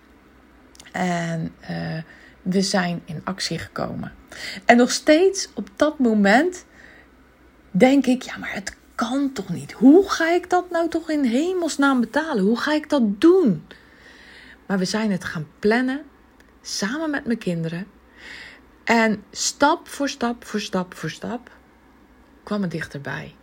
En 0.92 1.54
uh, 1.70 1.98
we 2.42 2.62
zijn 2.62 3.02
in 3.04 3.20
actie 3.24 3.58
gekomen. 3.58 4.12
En 4.64 4.76
nog 4.76 4.90
steeds 4.90 5.48
op 5.54 5.68
dat 5.76 5.98
moment 5.98 6.64
denk 7.70 8.06
ik, 8.06 8.22
ja, 8.22 8.36
maar 8.36 8.52
het 8.52 8.76
kan 8.94 9.32
toch 9.32 9.48
niet? 9.48 9.72
Hoe 9.72 10.10
ga 10.10 10.30
ik 10.30 10.50
dat 10.50 10.70
nou 10.70 10.88
toch 10.88 11.10
in 11.10 11.24
hemelsnaam 11.24 12.00
betalen? 12.00 12.44
Hoe 12.44 12.58
ga 12.58 12.72
ik 12.72 12.88
dat 12.88 13.20
doen? 13.20 13.66
Maar 14.66 14.78
we 14.78 14.84
zijn 14.84 15.10
het 15.10 15.24
gaan 15.24 15.48
plannen 15.58 16.02
samen 16.62 17.10
met 17.10 17.24
mijn 17.24 17.38
kinderen. 17.38 17.86
En 18.84 19.24
stap 19.30 19.88
voor 19.88 20.08
stap 20.08 20.44
voor 20.44 20.60
stap 20.60 20.94
voor 20.94 21.10
stap 21.10 21.50
kwam 22.42 22.62
het 22.62 22.70
dichterbij. 22.70 23.34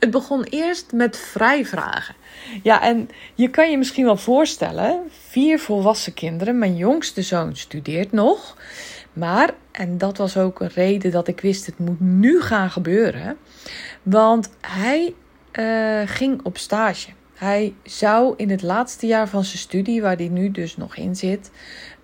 Het 0.00 0.10
begon 0.10 0.42
eerst 0.42 0.92
met 0.92 1.16
vrijvragen. 1.16 2.14
Ja, 2.62 2.82
en 2.82 3.08
je 3.34 3.48
kan 3.48 3.70
je 3.70 3.78
misschien 3.78 4.04
wel 4.04 4.16
voorstellen: 4.16 5.02
vier 5.28 5.58
volwassen 5.58 6.14
kinderen. 6.14 6.58
Mijn 6.58 6.76
jongste 6.76 7.22
zoon 7.22 7.56
studeert 7.56 8.12
nog. 8.12 8.56
Maar, 9.12 9.50
en 9.72 9.98
dat 9.98 10.16
was 10.16 10.36
ook 10.36 10.60
een 10.60 10.70
reden 10.74 11.10
dat 11.10 11.28
ik 11.28 11.40
wist: 11.40 11.66
het 11.66 11.78
moet 11.78 12.00
nu 12.00 12.40
gaan 12.40 12.70
gebeuren. 12.70 13.36
Want 14.02 14.50
hij 14.60 15.14
uh, 15.52 16.00
ging 16.04 16.40
op 16.42 16.58
stage. 16.58 17.10
Hij 17.34 17.74
zou 17.82 18.34
in 18.36 18.50
het 18.50 18.62
laatste 18.62 19.06
jaar 19.06 19.28
van 19.28 19.44
zijn 19.44 19.58
studie, 19.58 20.02
waar 20.02 20.16
hij 20.16 20.28
nu 20.28 20.50
dus 20.50 20.76
nog 20.76 20.96
in 20.96 21.16
zit, 21.16 21.50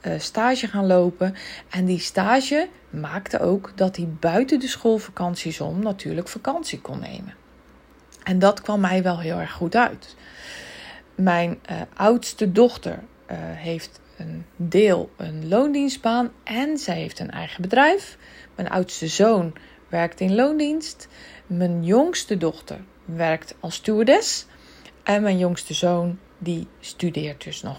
uh, 0.03 0.13
stage 0.19 0.67
gaan 0.67 0.87
lopen. 0.87 1.35
En 1.71 1.85
die 1.85 1.99
stage 1.99 2.69
maakte 2.91 3.41
ook 3.41 3.73
dat 3.75 3.97
hij 3.97 4.09
buiten 4.21 4.61
de 4.61 4.69
schoolvakanties 4.69 5.61
om 5.61 5.83
natuurlijk 5.83 6.29
vakantie 6.29 6.81
kon 6.81 6.99
nemen. 6.99 7.35
En 8.27 8.39
dat 8.39 8.61
kwam 8.61 8.81
mij 8.81 9.03
wel 9.03 9.21
heel 9.21 9.39
erg 9.39 9.53
goed 9.53 9.77
uit. 9.77 10.17
Mijn 11.15 11.59
uh, 11.71 11.77
oudste 11.95 12.53
dochter 12.53 13.03
heeft 13.55 14.01
een 14.17 14.45
deel 14.57 15.11
een 15.17 15.49
loondienstbaan 15.49 16.33
en 16.45 16.79
zij 16.79 16.97
heeft 16.97 17.19
een 17.19 17.31
eigen 17.31 17.63
bedrijf. 17.63 18.17
Mijn 18.55 18.69
oudste 18.69 19.07
zoon 19.07 19.53
werkt 19.89 20.21
in 20.21 20.35
loondienst. 20.35 21.09
Mijn 21.47 21.85
jongste 21.85 22.37
dochter 22.37 22.81
werkt 23.05 23.55
als 23.61 23.75
stewardess. 23.75 24.47
En 25.03 25.23
mijn 25.23 25.39
jongste 25.39 25.75
zoon 25.75 26.19
die 26.39 26.67
studeert 26.81 27.45
dus 27.45 27.63
nog. 27.63 27.79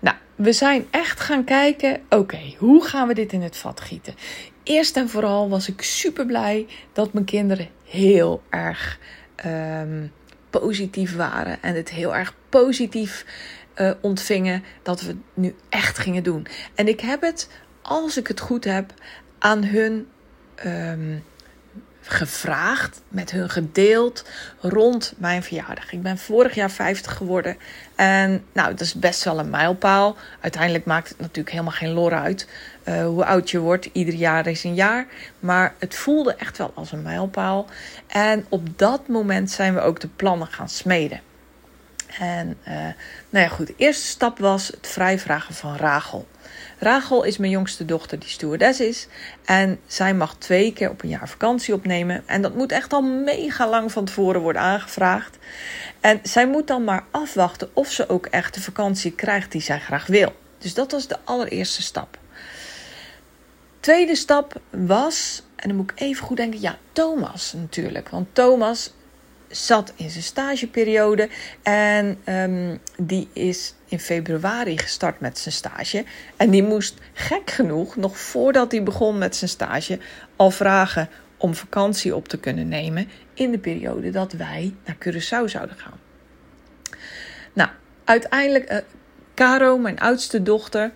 Nou, 0.00 0.16
we 0.34 0.52
zijn 0.52 0.86
echt 0.90 1.20
gaan 1.20 1.44
kijken, 1.44 2.00
oké, 2.08 2.54
hoe 2.58 2.84
gaan 2.84 3.08
we 3.08 3.14
dit 3.14 3.32
in 3.32 3.42
het 3.42 3.56
vat 3.56 3.80
gieten? 3.80 4.14
Eerst 4.62 4.96
en 4.96 5.08
vooral 5.08 5.48
was 5.48 5.68
ik 5.68 5.82
super 5.82 6.26
blij 6.26 6.66
dat 6.92 7.12
mijn 7.12 7.24
kinderen 7.24 7.68
heel 7.84 8.42
erg 8.50 8.98
um, 9.46 10.12
positief 10.50 11.16
waren 11.16 11.62
en 11.62 11.74
het 11.74 11.90
heel 11.90 12.16
erg 12.16 12.34
positief 12.48 13.24
uh, 13.76 13.90
ontvingen 14.00 14.64
dat 14.82 15.00
we 15.00 15.06
het 15.06 15.16
nu 15.34 15.54
echt 15.68 15.98
gingen 15.98 16.22
doen. 16.22 16.46
En 16.74 16.88
ik 16.88 17.00
heb 17.00 17.20
het, 17.20 17.48
als 17.82 18.16
ik 18.16 18.26
het 18.26 18.40
goed 18.40 18.64
heb, 18.64 18.94
aan 19.38 19.64
hun 19.64 20.06
um, 20.66 21.24
gevraagd, 22.08 23.00
met 23.08 23.30
hun 23.30 23.50
gedeeld 23.50 24.24
rond 24.60 25.14
mijn 25.16 25.42
verjaardag. 25.42 25.92
Ik 25.92 26.02
ben 26.02 26.18
vorig 26.18 26.54
jaar 26.54 26.70
50 26.70 27.16
geworden. 27.16 27.56
En 27.94 28.44
nou, 28.52 28.70
dat 28.70 28.80
is 28.80 28.94
best 28.94 29.24
wel 29.24 29.38
een 29.38 29.50
mijlpaal. 29.50 30.16
Uiteindelijk 30.40 30.84
maakt 30.84 31.08
het 31.08 31.18
natuurlijk 31.18 31.50
helemaal 31.50 31.72
geen 31.72 31.92
lor 31.92 32.12
uit 32.12 32.48
uh, 32.84 33.04
hoe 33.04 33.24
oud 33.24 33.50
je 33.50 33.58
wordt. 33.58 33.88
Ieder 33.92 34.14
jaar 34.14 34.46
is 34.46 34.64
een 34.64 34.74
jaar. 34.74 35.06
Maar 35.40 35.74
het 35.78 35.94
voelde 35.94 36.34
echt 36.34 36.58
wel 36.58 36.72
als 36.74 36.92
een 36.92 37.02
mijlpaal. 37.02 37.66
En 38.06 38.46
op 38.48 38.78
dat 38.78 39.08
moment 39.08 39.50
zijn 39.50 39.74
we 39.74 39.80
ook 39.80 40.00
de 40.00 40.08
plannen 40.08 40.46
gaan 40.46 40.68
smeden. 40.68 41.20
En 42.18 42.58
uh, 42.68 42.74
nou 43.30 43.44
ja, 43.44 43.48
goed. 43.48 43.66
De 43.66 43.74
eerste 43.76 44.06
stap 44.06 44.38
was 44.38 44.66
het 44.66 44.86
vrijvragen 44.86 45.54
van 45.54 45.76
Rachel. 45.76 46.26
Rachel 46.78 47.22
is 47.22 47.36
mijn 47.36 47.50
jongste 47.50 47.84
dochter 47.84 48.18
die 48.18 48.28
stewardess 48.28 48.80
is. 48.80 49.06
En 49.44 49.80
zij 49.86 50.14
mag 50.14 50.36
twee 50.38 50.72
keer 50.72 50.90
op 50.90 51.02
een 51.02 51.08
jaar 51.08 51.28
vakantie 51.28 51.74
opnemen. 51.74 52.22
En 52.26 52.42
dat 52.42 52.54
moet 52.54 52.72
echt 52.72 52.92
al 52.92 53.02
mega 53.02 53.68
lang 53.68 53.92
van 53.92 54.04
tevoren 54.04 54.40
worden 54.40 54.62
aangevraagd. 54.62 55.38
En 56.00 56.20
zij 56.22 56.46
moet 56.46 56.66
dan 56.66 56.84
maar 56.84 57.04
afwachten 57.10 57.68
of 57.72 57.90
ze 57.90 58.08
ook 58.08 58.26
echt 58.26 58.54
de 58.54 58.60
vakantie 58.60 59.12
krijgt 59.12 59.52
die 59.52 59.60
zij 59.60 59.80
graag 59.80 60.06
wil. 60.06 60.32
Dus 60.58 60.74
dat 60.74 60.92
was 60.92 61.06
de 61.06 61.16
allereerste 61.24 61.82
stap. 61.82 62.18
Tweede 63.80 64.16
stap 64.16 64.60
was, 64.70 65.42
en 65.56 65.68
dan 65.68 65.76
moet 65.76 65.90
ik 65.90 66.00
even 66.00 66.24
goed 66.26 66.36
denken, 66.36 66.60
ja, 66.60 66.78
Thomas 66.92 67.52
natuurlijk. 67.52 68.08
Want 68.08 68.34
Thomas 68.34 68.92
zat 69.48 69.92
in 69.96 70.10
zijn 70.10 70.24
stageperiode 70.24 71.28
en 71.62 72.18
um, 72.28 72.80
die 72.98 73.28
is 73.32 73.74
in 73.88 74.00
februari 74.00 74.78
gestart 74.78 75.20
met 75.20 75.38
zijn 75.38 75.54
stage. 75.54 76.04
En 76.36 76.50
die 76.50 76.62
moest 76.62 76.94
gek 77.12 77.50
genoeg, 77.50 77.96
nog 77.96 78.18
voordat 78.18 78.72
hij 78.72 78.82
begon 78.82 79.18
met 79.18 79.36
zijn 79.36 79.50
stage, 79.50 79.98
al 80.36 80.50
vragen 80.50 81.08
om 81.36 81.54
vakantie 81.54 82.14
op 82.16 82.28
te 82.28 82.38
kunnen 82.38 82.68
nemen 82.68 83.08
in 83.34 83.50
de 83.50 83.58
periode 83.58 84.10
dat 84.10 84.32
wij 84.32 84.74
naar 84.84 84.96
Curaçao 84.96 85.44
zouden 85.44 85.76
gaan. 85.76 86.00
Nou, 87.52 87.70
uiteindelijk, 88.04 88.72
uh, 88.72 88.78
Caro, 89.34 89.78
mijn 89.78 89.98
oudste 89.98 90.42
dochter, 90.42 90.92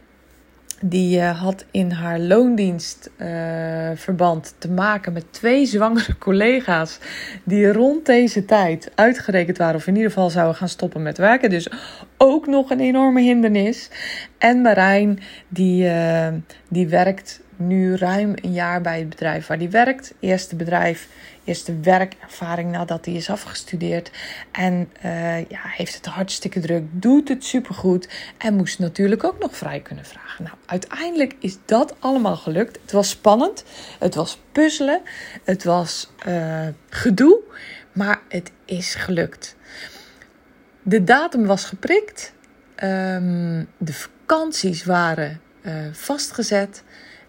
die 0.80 1.18
uh, 1.18 1.40
had 1.40 1.64
in 1.70 1.90
haar 1.90 2.18
loondienstverband 2.18 4.46
uh, 4.46 4.52
te 4.58 4.70
maken 4.70 5.12
met 5.12 5.32
twee 5.32 5.66
zwangere 5.66 6.18
collega's. 6.26 6.99
Die 7.44 7.72
rond 7.72 8.06
deze 8.06 8.44
tijd 8.44 8.90
uitgerekend 8.94 9.58
waren, 9.58 9.76
of 9.76 9.87
in 9.87 9.96
ieder 9.96 10.10
geval 10.10 10.30
zouden 10.30 10.56
gaan 10.56 10.68
stoppen 10.68 11.02
met 11.02 11.18
werken. 11.18 11.50
Dus 11.50 11.68
ook 12.16 12.46
nog 12.46 12.70
een 12.70 12.80
enorme 12.80 13.20
hindernis. 13.20 13.90
En 14.38 14.60
Marijn, 14.60 15.18
die, 15.49 15.84
uh, 15.84 16.28
die 16.68 16.88
werkt 16.88 17.40
nu 17.56 17.96
ruim 17.96 18.32
een 18.34 18.52
jaar 18.52 18.80
bij 18.80 18.99
het 18.99 19.08
bedrijf 19.08 19.47
waar 19.47 19.58
hij 19.58 19.71
werkt. 19.71 20.14
Eerste 20.21 20.56
bedrijf, 20.56 21.08
eerste 21.45 21.81
werkervaring 21.81 22.71
nadat 22.71 23.05
hij 23.05 23.15
is 23.15 23.31
afgestudeerd. 23.31 24.11
En 24.53 24.91
uh, 25.05 25.39
ja, 25.39 25.61
heeft 25.63 25.95
het 25.95 26.07
hartstikke 26.07 26.61
druk, 26.61 26.85
doet 26.91 27.29
het 27.29 27.45
supergoed. 27.45 28.09
En 28.39 28.55
moest 28.55 28.79
natuurlijk 28.79 29.25
ook 29.25 29.39
nog 29.39 29.57
vrij 29.57 29.81
kunnen 29.81 30.05
vragen. 30.05 30.45
Nou, 30.45 30.57
uiteindelijk 30.67 31.35
is 31.39 31.57
dat 31.65 31.95
allemaal 31.99 32.37
gelukt. 32.37 32.79
Het 32.83 32.93
was 32.93 33.09
spannend, 33.09 33.65
het 33.99 34.15
was 34.15 34.41
puzzelen, 34.53 35.00
het 35.45 35.65
was 35.65 36.11
uh, 36.26 36.69
gedoe. 36.89 37.41
Maar 37.93 38.21
het 38.29 38.50
is 38.65 38.95
gelukt. 38.95 39.57
De 40.83 41.05
datum 41.05 41.47
was 41.47 41.65
geprikt. 41.65 42.33
Um, 42.83 43.69
de 43.79 43.93
vakanties 43.93 44.85
waren 44.85 45.41
uh, 45.63 45.73
vastgezet. 45.93 46.83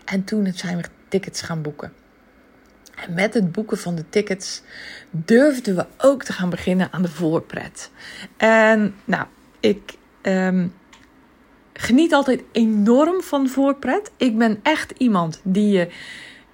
En 0.06 0.24
toen 0.24 0.52
zijn 0.56 0.78
we 0.78 0.84
tickets 1.08 1.42
gaan 1.42 1.62
boeken. 1.62 1.94
En 3.02 3.14
met 3.14 3.34
het 3.34 3.52
boeken 3.52 3.78
van 3.78 3.96
de 3.96 4.10
tickets 4.10 4.62
durfden 5.12 5.76
we 5.76 5.86
ook 5.98 6.24
te 6.24 6.34
gaan 6.34 6.50
beginnen 6.50 6.88
aan 6.92 7.02
de 7.02 7.08
voorpret. 7.08 7.92
En 8.38 8.96
nou, 9.06 9.26
ik 9.60 9.94
um, 10.22 10.74
geniet 11.74 12.14
altijd 12.14 12.44
enorm 12.52 13.22
van 13.22 13.48
voorpret. 13.48 14.12
Ik 14.18 14.38
ben 14.38 14.60
echt 14.64 14.94
iemand 14.98 15.40
die 15.44 15.72
je 15.72 15.92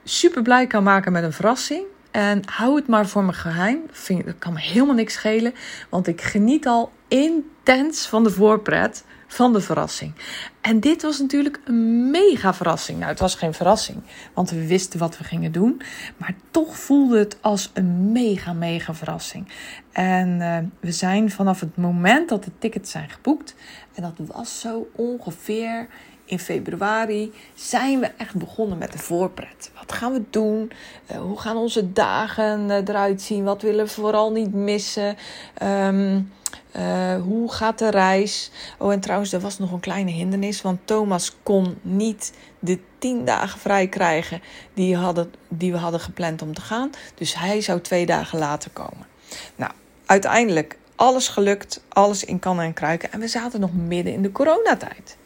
super 0.04 0.42
blij 0.42 0.68
kan 0.68 0.84
maken 0.84 1.12
met 1.12 1.24
een 1.24 1.34
verrassing. 1.34 1.84
En 2.12 2.42
hou 2.46 2.76
het 2.76 2.88
maar 2.88 3.08
voor 3.08 3.24
me 3.24 3.34
geheim. 3.34 3.80
Vind, 3.92 4.26
dat 4.26 4.36
kan 4.40 4.54
me 4.54 4.60
helemaal 4.60 4.96
niks 4.96 5.14
schelen. 5.14 5.54
Want 5.90 6.08
ik 6.08 6.22
geniet 6.22 6.68
al 6.68 6.92
intens 7.08 8.08
van 8.08 8.24
de 8.24 8.30
voorpret 8.30 9.04
van 9.28 9.54
de 9.54 9.62
verrassing. 9.62 10.14
En 10.62 10.80
dit 10.80 11.02
was 11.02 11.20
natuurlijk 11.20 11.60
een 11.66 12.10
mega 12.12 12.54
verrassing. 12.54 12.98
Nou, 12.98 13.12
het 13.12 13.20
was 13.20 13.36
geen 13.36 13.54
verrassing, 13.54 13.98
want 14.34 14.50
we 14.50 14.68
wisten 14.68 15.00
wat 15.00 15.18
we 15.18 15.24
gingen 15.24 15.52
doen. 15.52 15.82
Maar 16.18 16.36
toch 16.52 16.78
voelde 16.78 17.20
het 17.20 17.38
als 17.42 17.72
een 17.74 18.12
mega, 18.12 18.54
mega 18.54 18.94
verrassing. 18.94 19.48
En 19.92 20.40
uh, 20.40 20.58
we 20.80 20.92
zijn 20.92 21.32
vanaf 21.32 21.60
het 21.60 21.78
moment 21.78 22.30
dat 22.30 22.44
de 22.44 22.52
tickets 22.60 22.92
zijn 22.92 23.10
geboekt, 23.10 23.56
en 23.94 24.02
dat 24.02 24.28
was 24.28 24.60
zo 24.60 24.88
ongeveer 24.96 25.88
in 26.28 26.40
februari 26.40 27.34
zijn 27.56 28.00
we 28.00 28.12
echt 28.18 28.36
begonnen 28.36 28.78
met 28.78 28.92
de 28.92 28.98
voorpret. 28.98 29.72
Wat 29.76 29.92
gaan 29.92 30.14
we 30.14 30.22
doen? 30.30 30.72
Uh, 31.12 31.18
hoe 31.18 31.40
gaan 31.40 31.58
onze 31.58 31.94
dagen 31.94 32.70
uh, 32.70 32.76
eruit 32.76 33.22
zien? 33.22 33.44
Wat 33.44 33.62
willen 33.62 33.86
we 33.86 33.92
vooral 33.92 34.32
niet 34.32 34.54
missen? 34.54 35.16
Um, 35.64 36.32
uh, 36.76 37.22
hoe 37.22 37.52
gaat 37.52 37.80
de 37.80 37.90
reis? 37.90 38.52
Oh, 38.78 38.92
en 38.92 39.00
trouwens, 39.00 39.34
er 39.34 39.40
was 39.40 39.60
nog 39.60 39.72
een 39.72 39.80
kleine 39.80 40.12
hindernis. 40.12 40.62
Want 40.62 40.80
Thomas 40.86 41.36
kon 41.44 41.78
niet 41.82 42.34
de 42.60 42.80
tien 43.00 43.26
dagen 43.26 43.60
vrij 43.60 43.88
krijgen 43.88 44.42
die, 44.74 44.96
hadden, 44.96 45.34
die 45.48 45.72
we 45.72 45.78
hadden 45.78 46.00
gepland 46.00 46.42
om 46.42 46.54
te 46.54 46.62
gaan. 46.62 46.90
Dus 47.16 47.36
hij 47.36 47.62
zou 47.62 47.82
twee 47.82 48.06
dagen 48.06 48.40
later 48.40 48.72
komen. 48.72 49.08
Nou, 49.56 49.72
uiteindelijk 50.06 50.78
alles 50.96 51.28
gelukt. 51.28 51.84
Alles 51.90 52.24
in 52.24 52.40
kannen 52.40 52.66
en 52.66 52.74
kruiken. 52.74 53.12
En 53.12 53.20
we 53.20 53.28
zaten 53.28 53.60
nog 53.60 53.74
midden 53.74 54.14
in 54.14 54.22
de 54.22 54.32
coronatijd. 54.32 55.18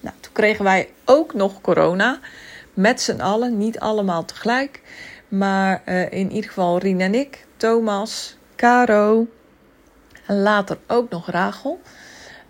Nou, 0.00 0.14
toen 0.20 0.32
kregen 0.32 0.64
wij 0.64 0.88
ook 1.04 1.34
nog 1.34 1.60
corona. 1.60 2.20
Met 2.74 3.00
z'n 3.00 3.20
allen. 3.20 3.58
Niet 3.58 3.78
allemaal 3.78 4.24
tegelijk. 4.24 4.82
Maar 5.28 5.82
uh, 5.86 6.12
in 6.12 6.32
ieder 6.32 6.48
geval 6.48 6.78
Rien 6.78 7.00
en 7.00 7.14
ik. 7.14 7.46
Thomas, 7.56 8.36
Caro, 8.56 9.26
en 10.28 10.42
later 10.42 10.78
ook 10.86 11.10
nog 11.10 11.30
Rachel. 11.30 11.80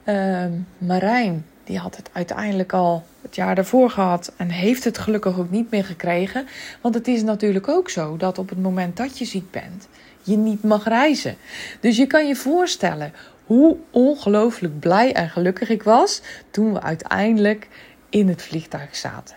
Uh, 0.04 0.44
Marijn, 0.78 1.46
die 1.64 1.78
had 1.78 1.96
het 1.96 2.10
uiteindelijk 2.12 2.72
al 2.72 3.04
het 3.22 3.34
jaar 3.34 3.54
daarvoor 3.54 3.90
gehad 3.90 4.32
en 4.36 4.48
heeft 4.50 4.84
het 4.84 4.98
gelukkig 4.98 5.38
ook 5.38 5.50
niet 5.50 5.70
meer 5.70 5.84
gekregen. 5.84 6.46
Want 6.80 6.94
het 6.94 7.08
is 7.08 7.22
natuurlijk 7.22 7.68
ook 7.68 7.90
zo 7.90 8.16
dat 8.16 8.38
op 8.38 8.48
het 8.48 8.62
moment 8.62 8.96
dat 8.96 9.18
je 9.18 9.24
ziek 9.24 9.50
bent, 9.50 9.88
je 10.22 10.36
niet 10.36 10.62
mag 10.62 10.84
reizen. 10.84 11.36
Dus 11.80 11.96
je 11.96 12.06
kan 12.06 12.26
je 12.26 12.36
voorstellen 12.36 13.12
hoe 13.46 13.76
ongelooflijk 13.90 14.80
blij 14.80 15.12
en 15.12 15.30
gelukkig 15.30 15.68
ik 15.68 15.82
was 15.82 16.22
toen 16.50 16.72
we 16.72 16.82
uiteindelijk 16.82 17.68
in 18.08 18.28
het 18.28 18.42
vliegtuig 18.42 18.96
zaten. 18.96 19.36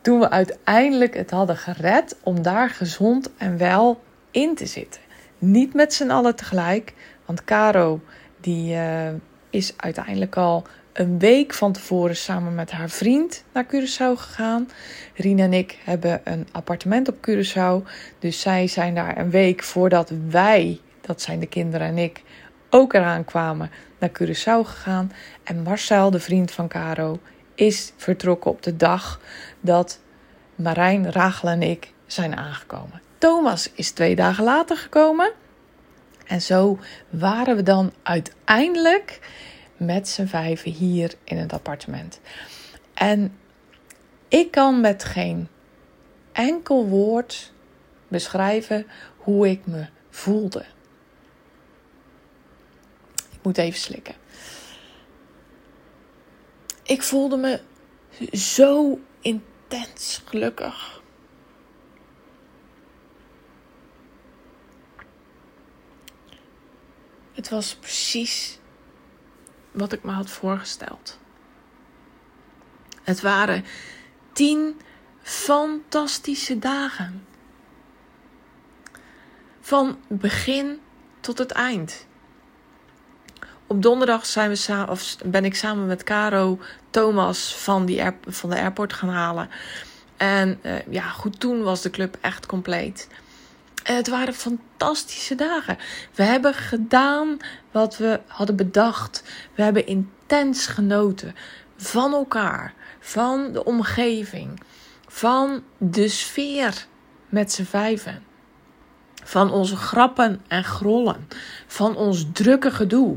Toen 0.00 0.18
we 0.18 0.30
uiteindelijk 0.30 1.14
het 1.14 1.30
hadden 1.30 1.56
gered 1.56 2.16
om 2.22 2.42
daar 2.42 2.70
gezond 2.70 3.30
en 3.36 3.58
wel 3.58 4.00
in 4.30 4.54
te 4.54 4.66
zitten. 4.66 5.00
Niet 5.38 5.74
met 5.74 5.94
z'n 5.94 6.10
allen 6.10 6.36
tegelijk, 6.36 6.92
want 7.24 7.44
Caro 7.44 8.00
die, 8.40 8.74
uh, 8.74 9.08
is 9.50 9.72
uiteindelijk 9.76 10.36
al 10.36 10.66
een 10.92 11.18
week 11.18 11.54
van 11.54 11.72
tevoren 11.72 12.16
samen 12.16 12.54
met 12.54 12.70
haar 12.70 12.90
vriend 12.90 13.44
naar 13.52 13.66
Curaçao 13.66 14.16
gegaan. 14.16 14.68
Rien 15.14 15.38
en 15.38 15.52
ik 15.52 15.78
hebben 15.84 16.20
een 16.24 16.48
appartement 16.52 17.08
op 17.08 17.16
Curaçao. 17.16 17.88
Dus 18.18 18.40
zij 18.40 18.66
zijn 18.66 18.94
daar 18.94 19.18
een 19.18 19.30
week 19.30 19.62
voordat 19.62 20.12
wij, 20.28 20.80
dat 21.00 21.22
zijn 21.22 21.40
de 21.40 21.46
kinderen 21.46 21.86
en 21.86 21.98
ik, 21.98 22.22
ook 22.70 22.92
eraan 22.92 23.24
kwamen, 23.24 23.70
naar 23.98 24.10
Curaçao 24.10 24.66
gegaan. 24.66 25.12
En 25.44 25.62
Marcel, 25.62 26.10
de 26.10 26.20
vriend 26.20 26.50
van 26.50 26.68
Caro, 26.68 27.18
is 27.54 27.92
vertrokken 27.96 28.50
op 28.50 28.62
de 28.62 28.76
dag 28.76 29.20
dat 29.60 30.00
Marijn, 30.54 31.12
Rachel 31.12 31.48
en 31.48 31.62
ik 31.62 31.92
zijn 32.06 32.36
aangekomen. 32.36 33.02
Thomas 33.18 33.70
is 33.74 33.90
twee 33.90 34.16
dagen 34.16 34.44
later 34.44 34.76
gekomen. 34.76 35.32
En 36.24 36.42
zo 36.42 36.78
waren 37.10 37.56
we 37.56 37.62
dan 37.62 37.92
uiteindelijk 38.02 39.20
met 39.76 40.08
z'n 40.08 40.26
vijven 40.26 40.70
hier 40.70 41.14
in 41.24 41.36
het 41.36 41.52
appartement. 41.52 42.20
En 42.94 43.38
ik 44.28 44.50
kan 44.50 44.80
met 44.80 45.04
geen 45.04 45.48
enkel 46.32 46.86
woord 46.86 47.52
beschrijven 48.08 48.86
hoe 49.16 49.48
ik 49.48 49.66
me 49.66 49.86
voelde. 50.10 50.64
Ik 53.14 53.38
moet 53.42 53.58
even 53.58 53.80
slikken. 53.80 54.14
Ik 56.82 57.02
voelde 57.02 57.36
me 57.36 57.60
zo 58.32 58.98
intens 59.20 60.22
gelukkig. 60.24 61.02
Het 67.44 67.52
was 67.52 67.74
precies 67.74 68.58
wat 69.72 69.92
ik 69.92 70.02
me 70.02 70.12
had 70.12 70.30
voorgesteld. 70.30 71.18
Het 73.02 73.20
waren 73.20 73.64
tien 74.32 74.80
fantastische 75.22 76.58
dagen. 76.58 77.26
Van 79.60 79.98
begin 80.08 80.80
tot 81.20 81.38
het 81.38 81.50
eind. 81.50 82.06
Op 83.66 83.82
donderdag 83.82 84.26
zijn 84.26 84.50
we 84.50 84.86
of 84.88 85.16
ben 85.24 85.44
ik 85.44 85.54
samen 85.54 85.86
met 85.86 86.04
Caro 86.04 86.58
Thomas 86.90 87.54
van, 87.56 87.86
die 87.86 88.02
van 88.26 88.50
de 88.50 88.56
airport 88.56 88.92
gaan 88.92 89.08
halen. 89.08 89.50
En 90.16 90.58
uh, 90.62 90.86
ja, 90.86 91.08
goed, 91.08 91.40
toen 91.40 91.62
was 91.62 91.82
de 91.82 91.90
club 91.90 92.16
echt 92.20 92.46
compleet. 92.46 93.08
En 93.84 93.96
het 93.96 94.08
waren 94.08 94.34
fantastische 94.34 95.34
dagen. 95.34 95.78
We 96.14 96.22
hebben 96.22 96.54
gedaan 96.54 97.36
wat 97.70 97.96
we 97.96 98.20
hadden 98.26 98.56
bedacht. 98.56 99.22
We 99.54 99.62
hebben 99.62 99.86
intens 99.86 100.66
genoten 100.66 101.34
van 101.76 102.12
elkaar, 102.12 102.74
van 103.00 103.52
de 103.52 103.64
omgeving, 103.64 104.60
van 105.08 105.62
de 105.78 106.08
sfeer 106.08 106.86
met 107.28 107.52
z'n 107.52 107.64
vijven. 107.64 108.22
Van 109.24 109.50
onze 109.50 109.76
grappen 109.76 110.42
en 110.48 110.64
grollen, 110.64 111.28
van 111.66 111.96
ons 111.96 112.26
drukke 112.32 112.70
gedoe. 112.70 113.16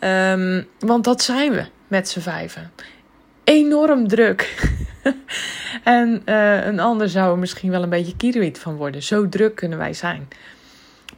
Um, 0.00 0.68
want 0.78 1.04
dat 1.04 1.22
zijn 1.22 1.52
we 1.52 1.66
met 1.88 2.08
z'n 2.08 2.20
vijven. 2.20 2.72
Enorm 3.44 4.08
druk. 4.08 4.40
en 5.84 6.22
uh, 6.26 6.66
een 6.66 6.80
ander 6.80 7.08
zou 7.08 7.32
er 7.32 7.38
misschien 7.38 7.70
wel 7.70 7.82
een 7.82 7.88
beetje 7.88 8.16
kiloïd 8.16 8.58
van 8.58 8.76
worden. 8.76 9.02
Zo 9.02 9.28
druk 9.28 9.54
kunnen 9.54 9.78
wij 9.78 9.92
zijn. 9.92 10.28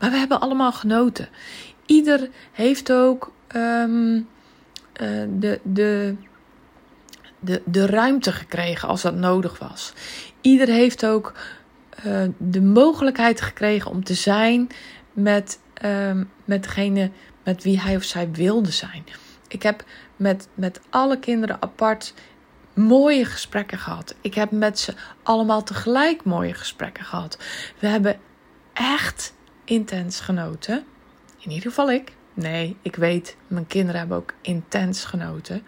Maar 0.01 0.11
we 0.11 0.17
hebben 0.17 0.41
allemaal 0.41 0.73
genoten. 0.73 1.29
Ieder 1.87 2.29
heeft 2.53 2.93
ook 2.93 3.33
um, 3.57 4.15
uh, 4.17 4.25
de, 5.29 5.61
de, 5.63 6.15
de, 7.39 7.63
de 7.65 7.87
ruimte 7.87 8.33
gekregen 8.33 8.89
als 8.89 9.03
dat 9.03 9.15
nodig 9.15 9.59
was. 9.59 9.93
Ieder 10.41 10.69
heeft 10.69 11.07
ook 11.07 11.33
uh, 12.07 12.23
de 12.39 12.63
mogelijkheid 12.63 13.41
gekregen 13.41 13.91
om 13.91 14.05
te 14.05 14.15
zijn 14.15 14.69
met, 15.13 15.59
um, 15.85 16.31
met 16.45 16.63
degene 16.63 17.11
met 17.45 17.63
wie 17.63 17.81
hij 17.81 17.97
of 17.97 18.03
zij 18.03 18.31
wilde 18.31 18.71
zijn. 18.71 19.05
Ik 19.49 19.63
heb 19.63 19.85
met, 20.17 20.49
met 20.55 20.81
alle 20.91 21.19
kinderen 21.19 21.63
apart 21.63 22.15
mooie 22.75 23.25
gesprekken 23.25 23.79
gehad. 23.79 24.15
Ik 24.21 24.35
heb 24.35 24.51
met 24.51 24.79
ze 24.79 24.95
allemaal 25.23 25.63
tegelijk 25.63 26.25
mooie 26.25 26.55
gesprekken 26.55 27.05
gehad. 27.05 27.39
We 27.79 27.87
hebben 27.87 28.21
echt 28.73 29.35
intens 29.65 30.21
genoten. 30.21 30.85
In 31.39 31.51
ieder 31.51 31.69
geval 31.69 31.91
ik. 31.91 32.13
Nee, 32.35 32.77
ik 32.83 32.97
weet, 32.97 33.37
mijn 33.47 33.67
kinderen 33.67 33.99
hebben 33.99 34.17
ook 34.17 34.35
intens 34.41 35.05
genoten. 35.05 35.67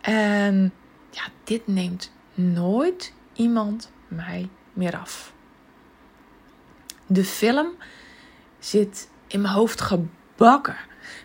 En 0.00 0.72
ja, 1.10 1.22
dit 1.44 1.66
neemt 1.66 2.12
nooit 2.34 3.12
iemand 3.32 3.90
mij 4.08 4.48
meer 4.72 4.96
af. 4.96 5.32
De 7.06 7.24
film 7.24 7.68
zit 8.58 9.10
in 9.26 9.40
mijn 9.40 9.54
hoofd 9.54 9.80
gebakken. 9.80 10.76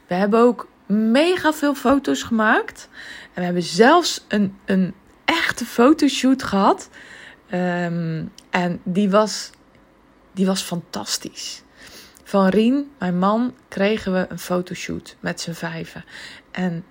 We 0.07 0.13
hebben 0.13 0.39
ook 0.39 0.67
mega 0.85 1.53
veel 1.53 1.75
foto's 1.75 2.23
gemaakt. 2.23 2.89
En 3.23 3.33
we 3.33 3.41
hebben 3.41 3.63
zelfs 3.63 4.25
een, 4.27 4.57
een 4.65 4.93
echte 5.25 5.65
fotoshoot 5.65 6.43
gehad. 6.43 6.89
Um, 7.53 8.31
en 8.49 8.81
die 8.83 9.09
was, 9.09 9.49
die 10.33 10.45
was 10.45 10.61
fantastisch. 10.61 11.63
Van 12.23 12.47
Rien, 12.47 12.91
mijn 12.97 13.17
man, 13.17 13.53
kregen 13.67 14.13
we 14.13 14.25
een 14.29 14.39
fotoshoot 14.39 15.15
met 15.19 15.41
z'n 15.41 15.51
vijven. 15.51 16.05
En 16.51 16.85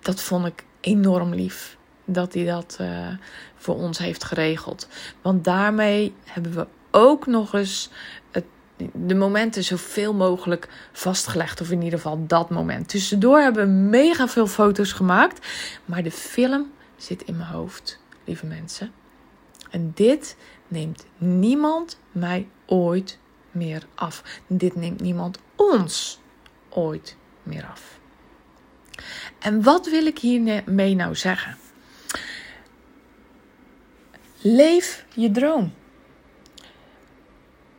dat 0.00 0.22
vond 0.22 0.46
ik 0.46 0.64
enorm 0.80 1.34
lief. 1.34 1.76
Dat 2.04 2.34
hij 2.34 2.44
dat 2.44 2.78
uh, 2.80 3.08
voor 3.56 3.74
ons 3.74 3.98
heeft 3.98 4.24
geregeld. 4.24 4.88
Want 5.22 5.44
daarmee 5.44 6.14
hebben 6.24 6.54
we 6.54 6.66
ook 6.90 7.26
nog 7.26 7.54
eens 7.54 7.90
het 8.30 8.44
de 8.92 9.14
momenten 9.14 9.64
zoveel 9.64 10.14
mogelijk 10.14 10.68
vastgelegd. 10.92 11.60
Of 11.60 11.70
in 11.70 11.82
ieder 11.82 11.98
geval 11.98 12.26
dat 12.26 12.50
moment. 12.50 12.88
Tussendoor 12.88 13.38
hebben 13.38 13.66
we 13.66 13.72
mega 13.72 14.28
veel 14.28 14.46
foto's 14.46 14.92
gemaakt. 14.92 15.46
Maar 15.84 16.02
de 16.02 16.10
film 16.10 16.72
zit 16.96 17.22
in 17.22 17.36
mijn 17.36 17.48
hoofd, 17.48 18.00
lieve 18.24 18.46
mensen. 18.46 18.92
En 19.70 19.92
dit 19.94 20.36
neemt 20.68 21.06
niemand 21.18 21.98
mij 22.12 22.48
ooit 22.66 23.18
meer 23.50 23.82
af. 23.94 24.22
Dit 24.46 24.76
neemt 24.76 25.00
niemand 25.00 25.38
ons 25.56 26.20
ooit 26.68 27.16
meer 27.42 27.66
af. 27.66 27.98
En 29.38 29.62
wat 29.62 29.88
wil 29.88 30.06
ik 30.06 30.18
hiermee 30.18 30.94
nou 30.94 31.14
zeggen? 31.14 31.56
Leef 34.40 35.04
je 35.14 35.30
droom. 35.30 35.74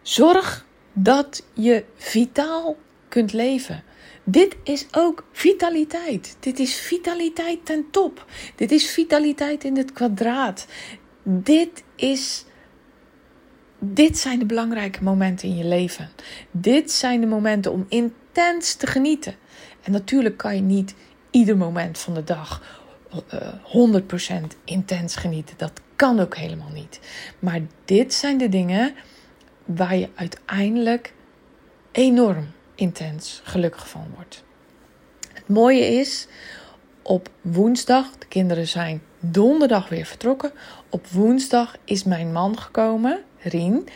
Zorg 0.01 0.64
dat 0.95 1.43
je 1.53 1.83
vitaal 1.95 2.77
kunt 3.07 3.33
leven. 3.33 3.83
Dit 4.23 4.55
is 4.63 4.87
ook 4.91 5.27
vitaliteit. 5.31 6.37
Dit 6.39 6.59
is 6.59 6.75
vitaliteit 6.75 7.65
ten 7.65 7.85
top. 7.91 8.25
Dit 8.55 8.71
is 8.71 8.89
vitaliteit 8.89 9.63
in 9.63 9.77
het 9.77 9.93
kwadraat. 9.93 10.65
Dit 11.23 11.83
is. 11.95 12.45
Dit 13.79 14.17
zijn 14.17 14.39
de 14.39 14.45
belangrijke 14.45 15.03
momenten 15.03 15.49
in 15.49 15.57
je 15.57 15.65
leven. 15.65 16.09
Dit 16.51 16.91
zijn 16.91 17.21
de 17.21 17.27
momenten 17.27 17.71
om 17.71 17.85
intens 17.89 18.73
te 18.73 18.87
genieten. 18.87 19.35
En 19.83 19.91
natuurlijk 19.91 20.37
kan 20.37 20.55
je 20.55 20.61
niet 20.61 20.95
ieder 21.31 21.57
moment 21.57 21.97
van 21.97 22.13
de 22.13 22.23
dag 22.23 22.61
uh, 23.33 23.47
eh, 23.47 24.43
100% 24.43 24.57
intens 24.63 25.15
genieten. 25.15 25.55
Dat 25.57 25.81
kan 25.95 26.19
ook 26.19 26.35
helemaal 26.35 26.71
niet. 26.73 26.99
Maar 27.39 27.61
dit 27.85 28.13
zijn 28.13 28.37
de 28.37 28.49
dingen 28.49 28.93
waar 29.65 29.95
je 29.95 30.09
uiteindelijk 30.15 31.13
enorm 31.91 32.47
intens 32.75 33.41
gelukkig 33.43 33.89
van 33.89 34.05
wordt. 34.15 34.43
Het 35.33 35.47
mooie 35.47 35.85
is, 35.85 36.27
op 37.01 37.29
woensdag, 37.41 38.17
de 38.17 38.25
kinderen 38.27 38.67
zijn 38.67 39.01
donderdag 39.19 39.89
weer 39.89 40.05
vertrokken. 40.05 40.51
Op 40.89 41.07
woensdag 41.07 41.77
is 41.83 42.03
mijn 42.03 42.31
man 42.31 42.59
gekomen, 42.59 43.23
Rien. 43.39 43.87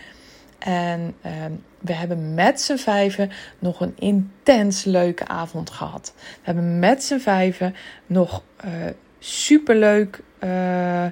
En 0.60 1.16
uh, 1.26 1.32
we 1.80 1.94
hebben 1.94 2.34
met 2.34 2.62
z'n 2.62 2.76
vijven 2.76 3.32
nog 3.60 3.82
een 3.82 3.96
intens 4.00 4.84
leuke 4.84 5.28
avond 5.28 5.70
gehad. 5.70 6.14
We 6.16 6.42
hebben 6.42 6.80
met 6.80 7.04
z'n 7.04 7.18
vijven 7.18 7.76
nog 8.06 8.44
uh, 8.66 8.72
superleuk 9.20 10.22
uh, 10.44 11.06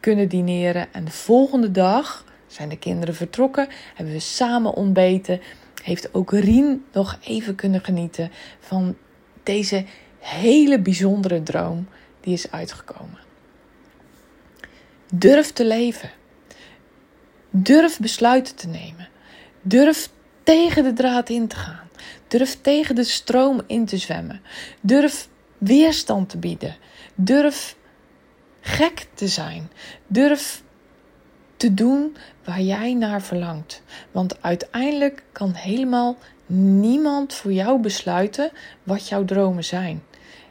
kunnen 0.00 0.28
dineren. 0.28 0.92
En 0.92 1.04
de 1.04 1.10
volgende 1.10 1.70
dag 1.70 2.24
zijn 2.56 2.68
de 2.68 2.78
kinderen 2.78 3.14
vertrokken, 3.14 3.68
hebben 3.94 4.14
we 4.14 4.20
samen 4.20 4.74
ontbeten. 4.74 5.40
Heeft 5.82 6.14
ook 6.14 6.32
Rien 6.32 6.84
nog 6.92 7.18
even 7.24 7.54
kunnen 7.54 7.84
genieten 7.84 8.30
van 8.60 8.96
deze 9.42 9.84
hele 10.18 10.80
bijzondere 10.80 11.42
droom 11.42 11.88
die 12.20 12.32
is 12.32 12.50
uitgekomen. 12.50 13.18
Durf 15.12 15.52
te 15.52 15.64
leven. 15.64 16.10
Durf 17.50 17.98
besluiten 17.98 18.54
te 18.54 18.68
nemen. 18.68 19.08
Durf 19.62 20.08
tegen 20.42 20.84
de 20.84 20.92
draad 20.92 21.28
in 21.28 21.48
te 21.48 21.56
gaan. 21.56 21.88
Durf 22.28 22.58
tegen 22.60 22.94
de 22.94 23.04
stroom 23.04 23.60
in 23.66 23.86
te 23.86 23.96
zwemmen. 23.96 24.40
Durf 24.80 25.28
weerstand 25.58 26.28
te 26.28 26.38
bieden. 26.38 26.76
Durf 27.14 27.76
gek 28.60 29.06
te 29.14 29.28
zijn. 29.28 29.70
Durf 30.06 30.62
te 31.56 31.74
doen 31.74 32.16
waar 32.44 32.60
jij 32.60 32.94
naar 32.94 33.22
verlangt. 33.22 33.82
Want 34.10 34.42
uiteindelijk 34.42 35.22
kan 35.32 35.52
helemaal 35.52 36.16
niemand 36.46 37.34
voor 37.34 37.52
jou 37.52 37.80
besluiten 37.80 38.50
wat 38.82 39.08
jouw 39.08 39.24
dromen 39.24 39.64
zijn. 39.64 40.02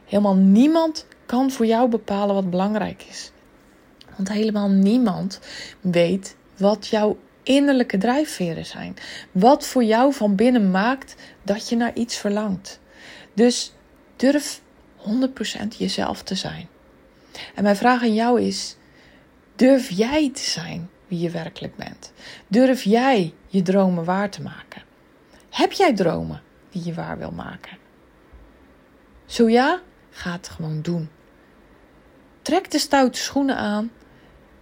Helemaal 0.06 0.36
niemand 0.36 1.06
kan 1.26 1.52
voor 1.52 1.66
jou 1.66 1.90
bepalen 1.90 2.36
wat 2.36 2.50
belangrijk 2.50 3.06
is. 3.10 3.32
Want 4.16 4.30
helemaal 4.30 4.70
niemand 4.70 5.40
weet 5.82 6.36
wat 6.58 6.88
jouw 6.88 7.18
innerlijke 7.44 7.98
drijfveren 7.98 8.66
zijn. 8.66 8.96
Wat 9.32 9.68
voor 9.68 9.84
jou 9.84 10.14
van 10.14 10.36
binnen 10.36 10.72
maakt 10.72 11.16
dat 11.44 11.70
je 11.70 11.76
naar 11.76 11.94
iets 11.94 12.18
verlangt. 12.18 12.80
Dus 13.34 13.74
durf 14.16 14.62
100% 14.62 14.66
100% 15.06 15.78
jezelf 15.78 16.24
te 16.24 16.36
zijn. 16.36 16.68
En 17.56 17.64
mijn 17.64 17.76
vraag 17.76 18.02
aan 18.02 18.14
jou 18.14 18.42
is: 18.42 18.76
durf 19.56 19.90
jij 19.90 20.32
te 20.34 20.42
zijn 20.42 20.90
je 21.20 21.30
werkelijk 21.30 21.76
bent? 21.76 22.14
Durf 22.48 22.84
jij 22.84 23.34
je 23.48 23.62
dromen 23.62 24.04
waar 24.04 24.30
te 24.30 24.42
maken? 24.42 24.84
Heb 25.50 25.72
jij 25.72 25.94
dromen 25.94 26.42
die 26.70 26.86
je 26.86 26.94
waar 26.94 27.18
wil 27.18 27.32
maken? 27.32 27.78
Zo 29.26 29.50
ja, 29.50 29.82
ga 30.10 30.32
het 30.32 30.50
gewoon 30.50 30.82
doen. 30.82 31.10
Trek 32.42 32.72
de 32.72 32.80
stoute 32.80 33.20
schoenen 33.20 33.58
aan, 33.58 33.92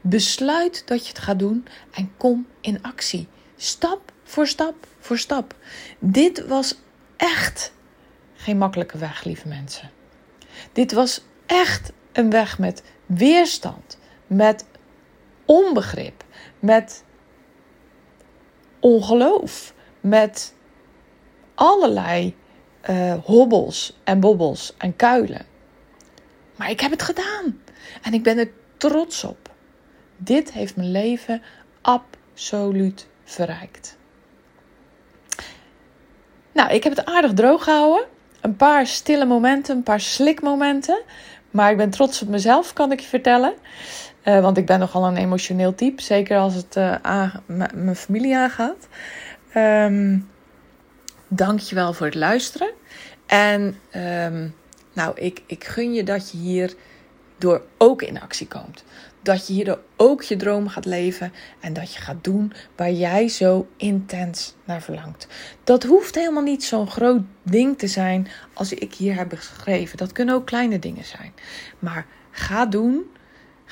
besluit 0.02 0.88
dat 0.88 1.02
je 1.04 1.10
het 1.10 1.20
gaat 1.20 1.40
doen 1.40 1.68
en 1.92 2.12
kom 2.18 2.48
in 2.62 2.82
actie. 2.82 3.28
Stap 3.56 4.12
voor 4.24 4.48
stap 4.48 4.88
voor 5.00 5.18
stap. 5.18 5.56
Dit 6.00 6.46
was 6.48 6.76
echt 7.18 7.74
geen 8.34 8.58
makkelijke 8.58 8.98
weg, 8.98 9.24
lieve 9.24 9.48
mensen. 9.48 9.92
Dit 10.72 10.92
was 10.92 11.22
echt 11.46 11.92
een 12.12 12.30
weg 12.30 12.60
met 12.60 12.84
weerstand, 13.06 13.98
met 14.28 14.66
onbegrip, 15.46 16.23
met 16.64 17.04
ongeloof, 18.80 19.74
met 20.02 20.54
allerlei 21.56 22.36
uh, 22.90 23.14
hobbels 23.24 24.00
en 24.04 24.20
bobbels 24.20 24.74
en 24.78 24.96
kuilen. 24.96 25.46
Maar 26.56 26.70
ik 26.70 26.80
heb 26.80 26.92
het 26.92 27.04
gedaan 27.04 27.62
en 28.02 28.14
ik 28.14 28.24
ben 28.24 28.38
er 28.38 28.52
trots 28.78 29.24
op. 29.24 29.52
Dit 30.18 30.52
heeft 30.52 30.76
mijn 30.76 30.92
leven 30.92 31.42
absoluut 31.82 33.08
verrijkt. 33.24 33.98
Nou, 36.52 36.72
ik 36.72 36.84
heb 36.84 36.96
het 36.96 37.06
aardig 37.06 37.34
droog 37.34 37.64
gehouden. 37.64 38.08
Een 38.42 38.56
paar 38.56 38.88
stille 38.88 39.26
momenten, 39.26 39.76
een 39.76 39.84
paar 39.84 40.02
slikmomenten. 40.02 41.02
Maar 41.52 41.72
ik 41.72 41.78
ben 41.78 41.90
trots 41.90 42.22
op 42.22 42.28
mezelf, 42.28 42.74
kan 42.74 42.92
ik 42.92 43.00
je 43.00 43.08
vertellen. 43.08 43.54
Uh, 44.26 44.42
want 44.42 44.58
ik 44.58 44.66
ben 44.66 44.80
nogal 44.80 45.08
een 45.08 45.18
emotioneel 45.18 45.76
type. 45.76 46.02
Zeker 46.02 46.38
als 46.38 46.56
het 46.56 46.76
uh, 46.76 47.36
mijn 47.74 47.96
familie 47.96 48.38
aangaat. 48.38 48.88
Um, 49.56 50.32
Dank 51.36 51.60
je 51.60 51.76
wel 51.76 51.94
voor 51.94 52.06
het 52.06 52.16
luisteren. 52.16 52.72
En 53.26 53.62
um, 53.96 54.56
nou, 54.94 55.20
ik, 55.20 55.42
ik 55.46 55.64
gun 55.64 55.94
je 55.94 56.04
dat 56.04 56.32
je 56.32 56.38
hier 56.38 56.74
door 57.38 57.62
ook 57.78 58.02
in 58.02 58.22
actie 58.22 58.48
komt. 58.48 58.84
Dat 59.22 59.48
je 59.48 59.54
hierdoor 59.54 59.80
ook 59.96 60.24
je 60.24 60.36
droom 60.36 60.68
gaat 60.68 60.86
leven 60.86 61.34
en 61.60 61.74
dat 61.74 61.94
je 61.94 62.02
gaat 62.02 62.24
doen 62.24 62.54
waar 62.76 62.92
jij 62.92 63.28
zo 63.28 63.68
intens 63.78 64.56
naar 64.64 64.82
verlangt. 64.82 65.28
Dat 65.64 65.84
hoeft 65.84 66.16
helemaal 66.16 66.44
niet 66.44 66.64
zo'n 66.64 66.90
groot 66.90 67.22
ding 67.44 67.78
te 67.78 67.88
zijn 67.88 68.28
als 68.54 68.74
ik 68.74 68.94
hier 68.94 69.16
heb 69.16 69.34
geschreven. 69.34 69.98
Dat 69.98 70.12
kunnen 70.12 70.36
ook 70.36 70.46
kleine 70.46 70.80
dingen 70.80 71.06
zijn. 71.06 71.34
Maar 71.80 72.06
ga 72.32 72.66
doen, 72.66 73.04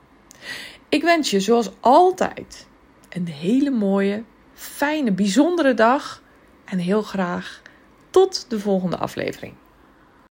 Ik 0.88 1.02
wens 1.02 1.30
je 1.30 1.40
zoals 1.40 1.70
altijd 1.80 2.66
een 3.08 3.26
hele 3.26 3.70
mooie, 3.70 4.22
fijne, 4.54 5.12
bijzondere 5.12 5.74
dag. 5.74 6.19
En 6.70 6.78
heel 6.78 7.02
graag 7.02 7.62
tot 8.10 8.46
de 8.48 8.60
volgende 8.60 8.96
aflevering. 8.96 9.54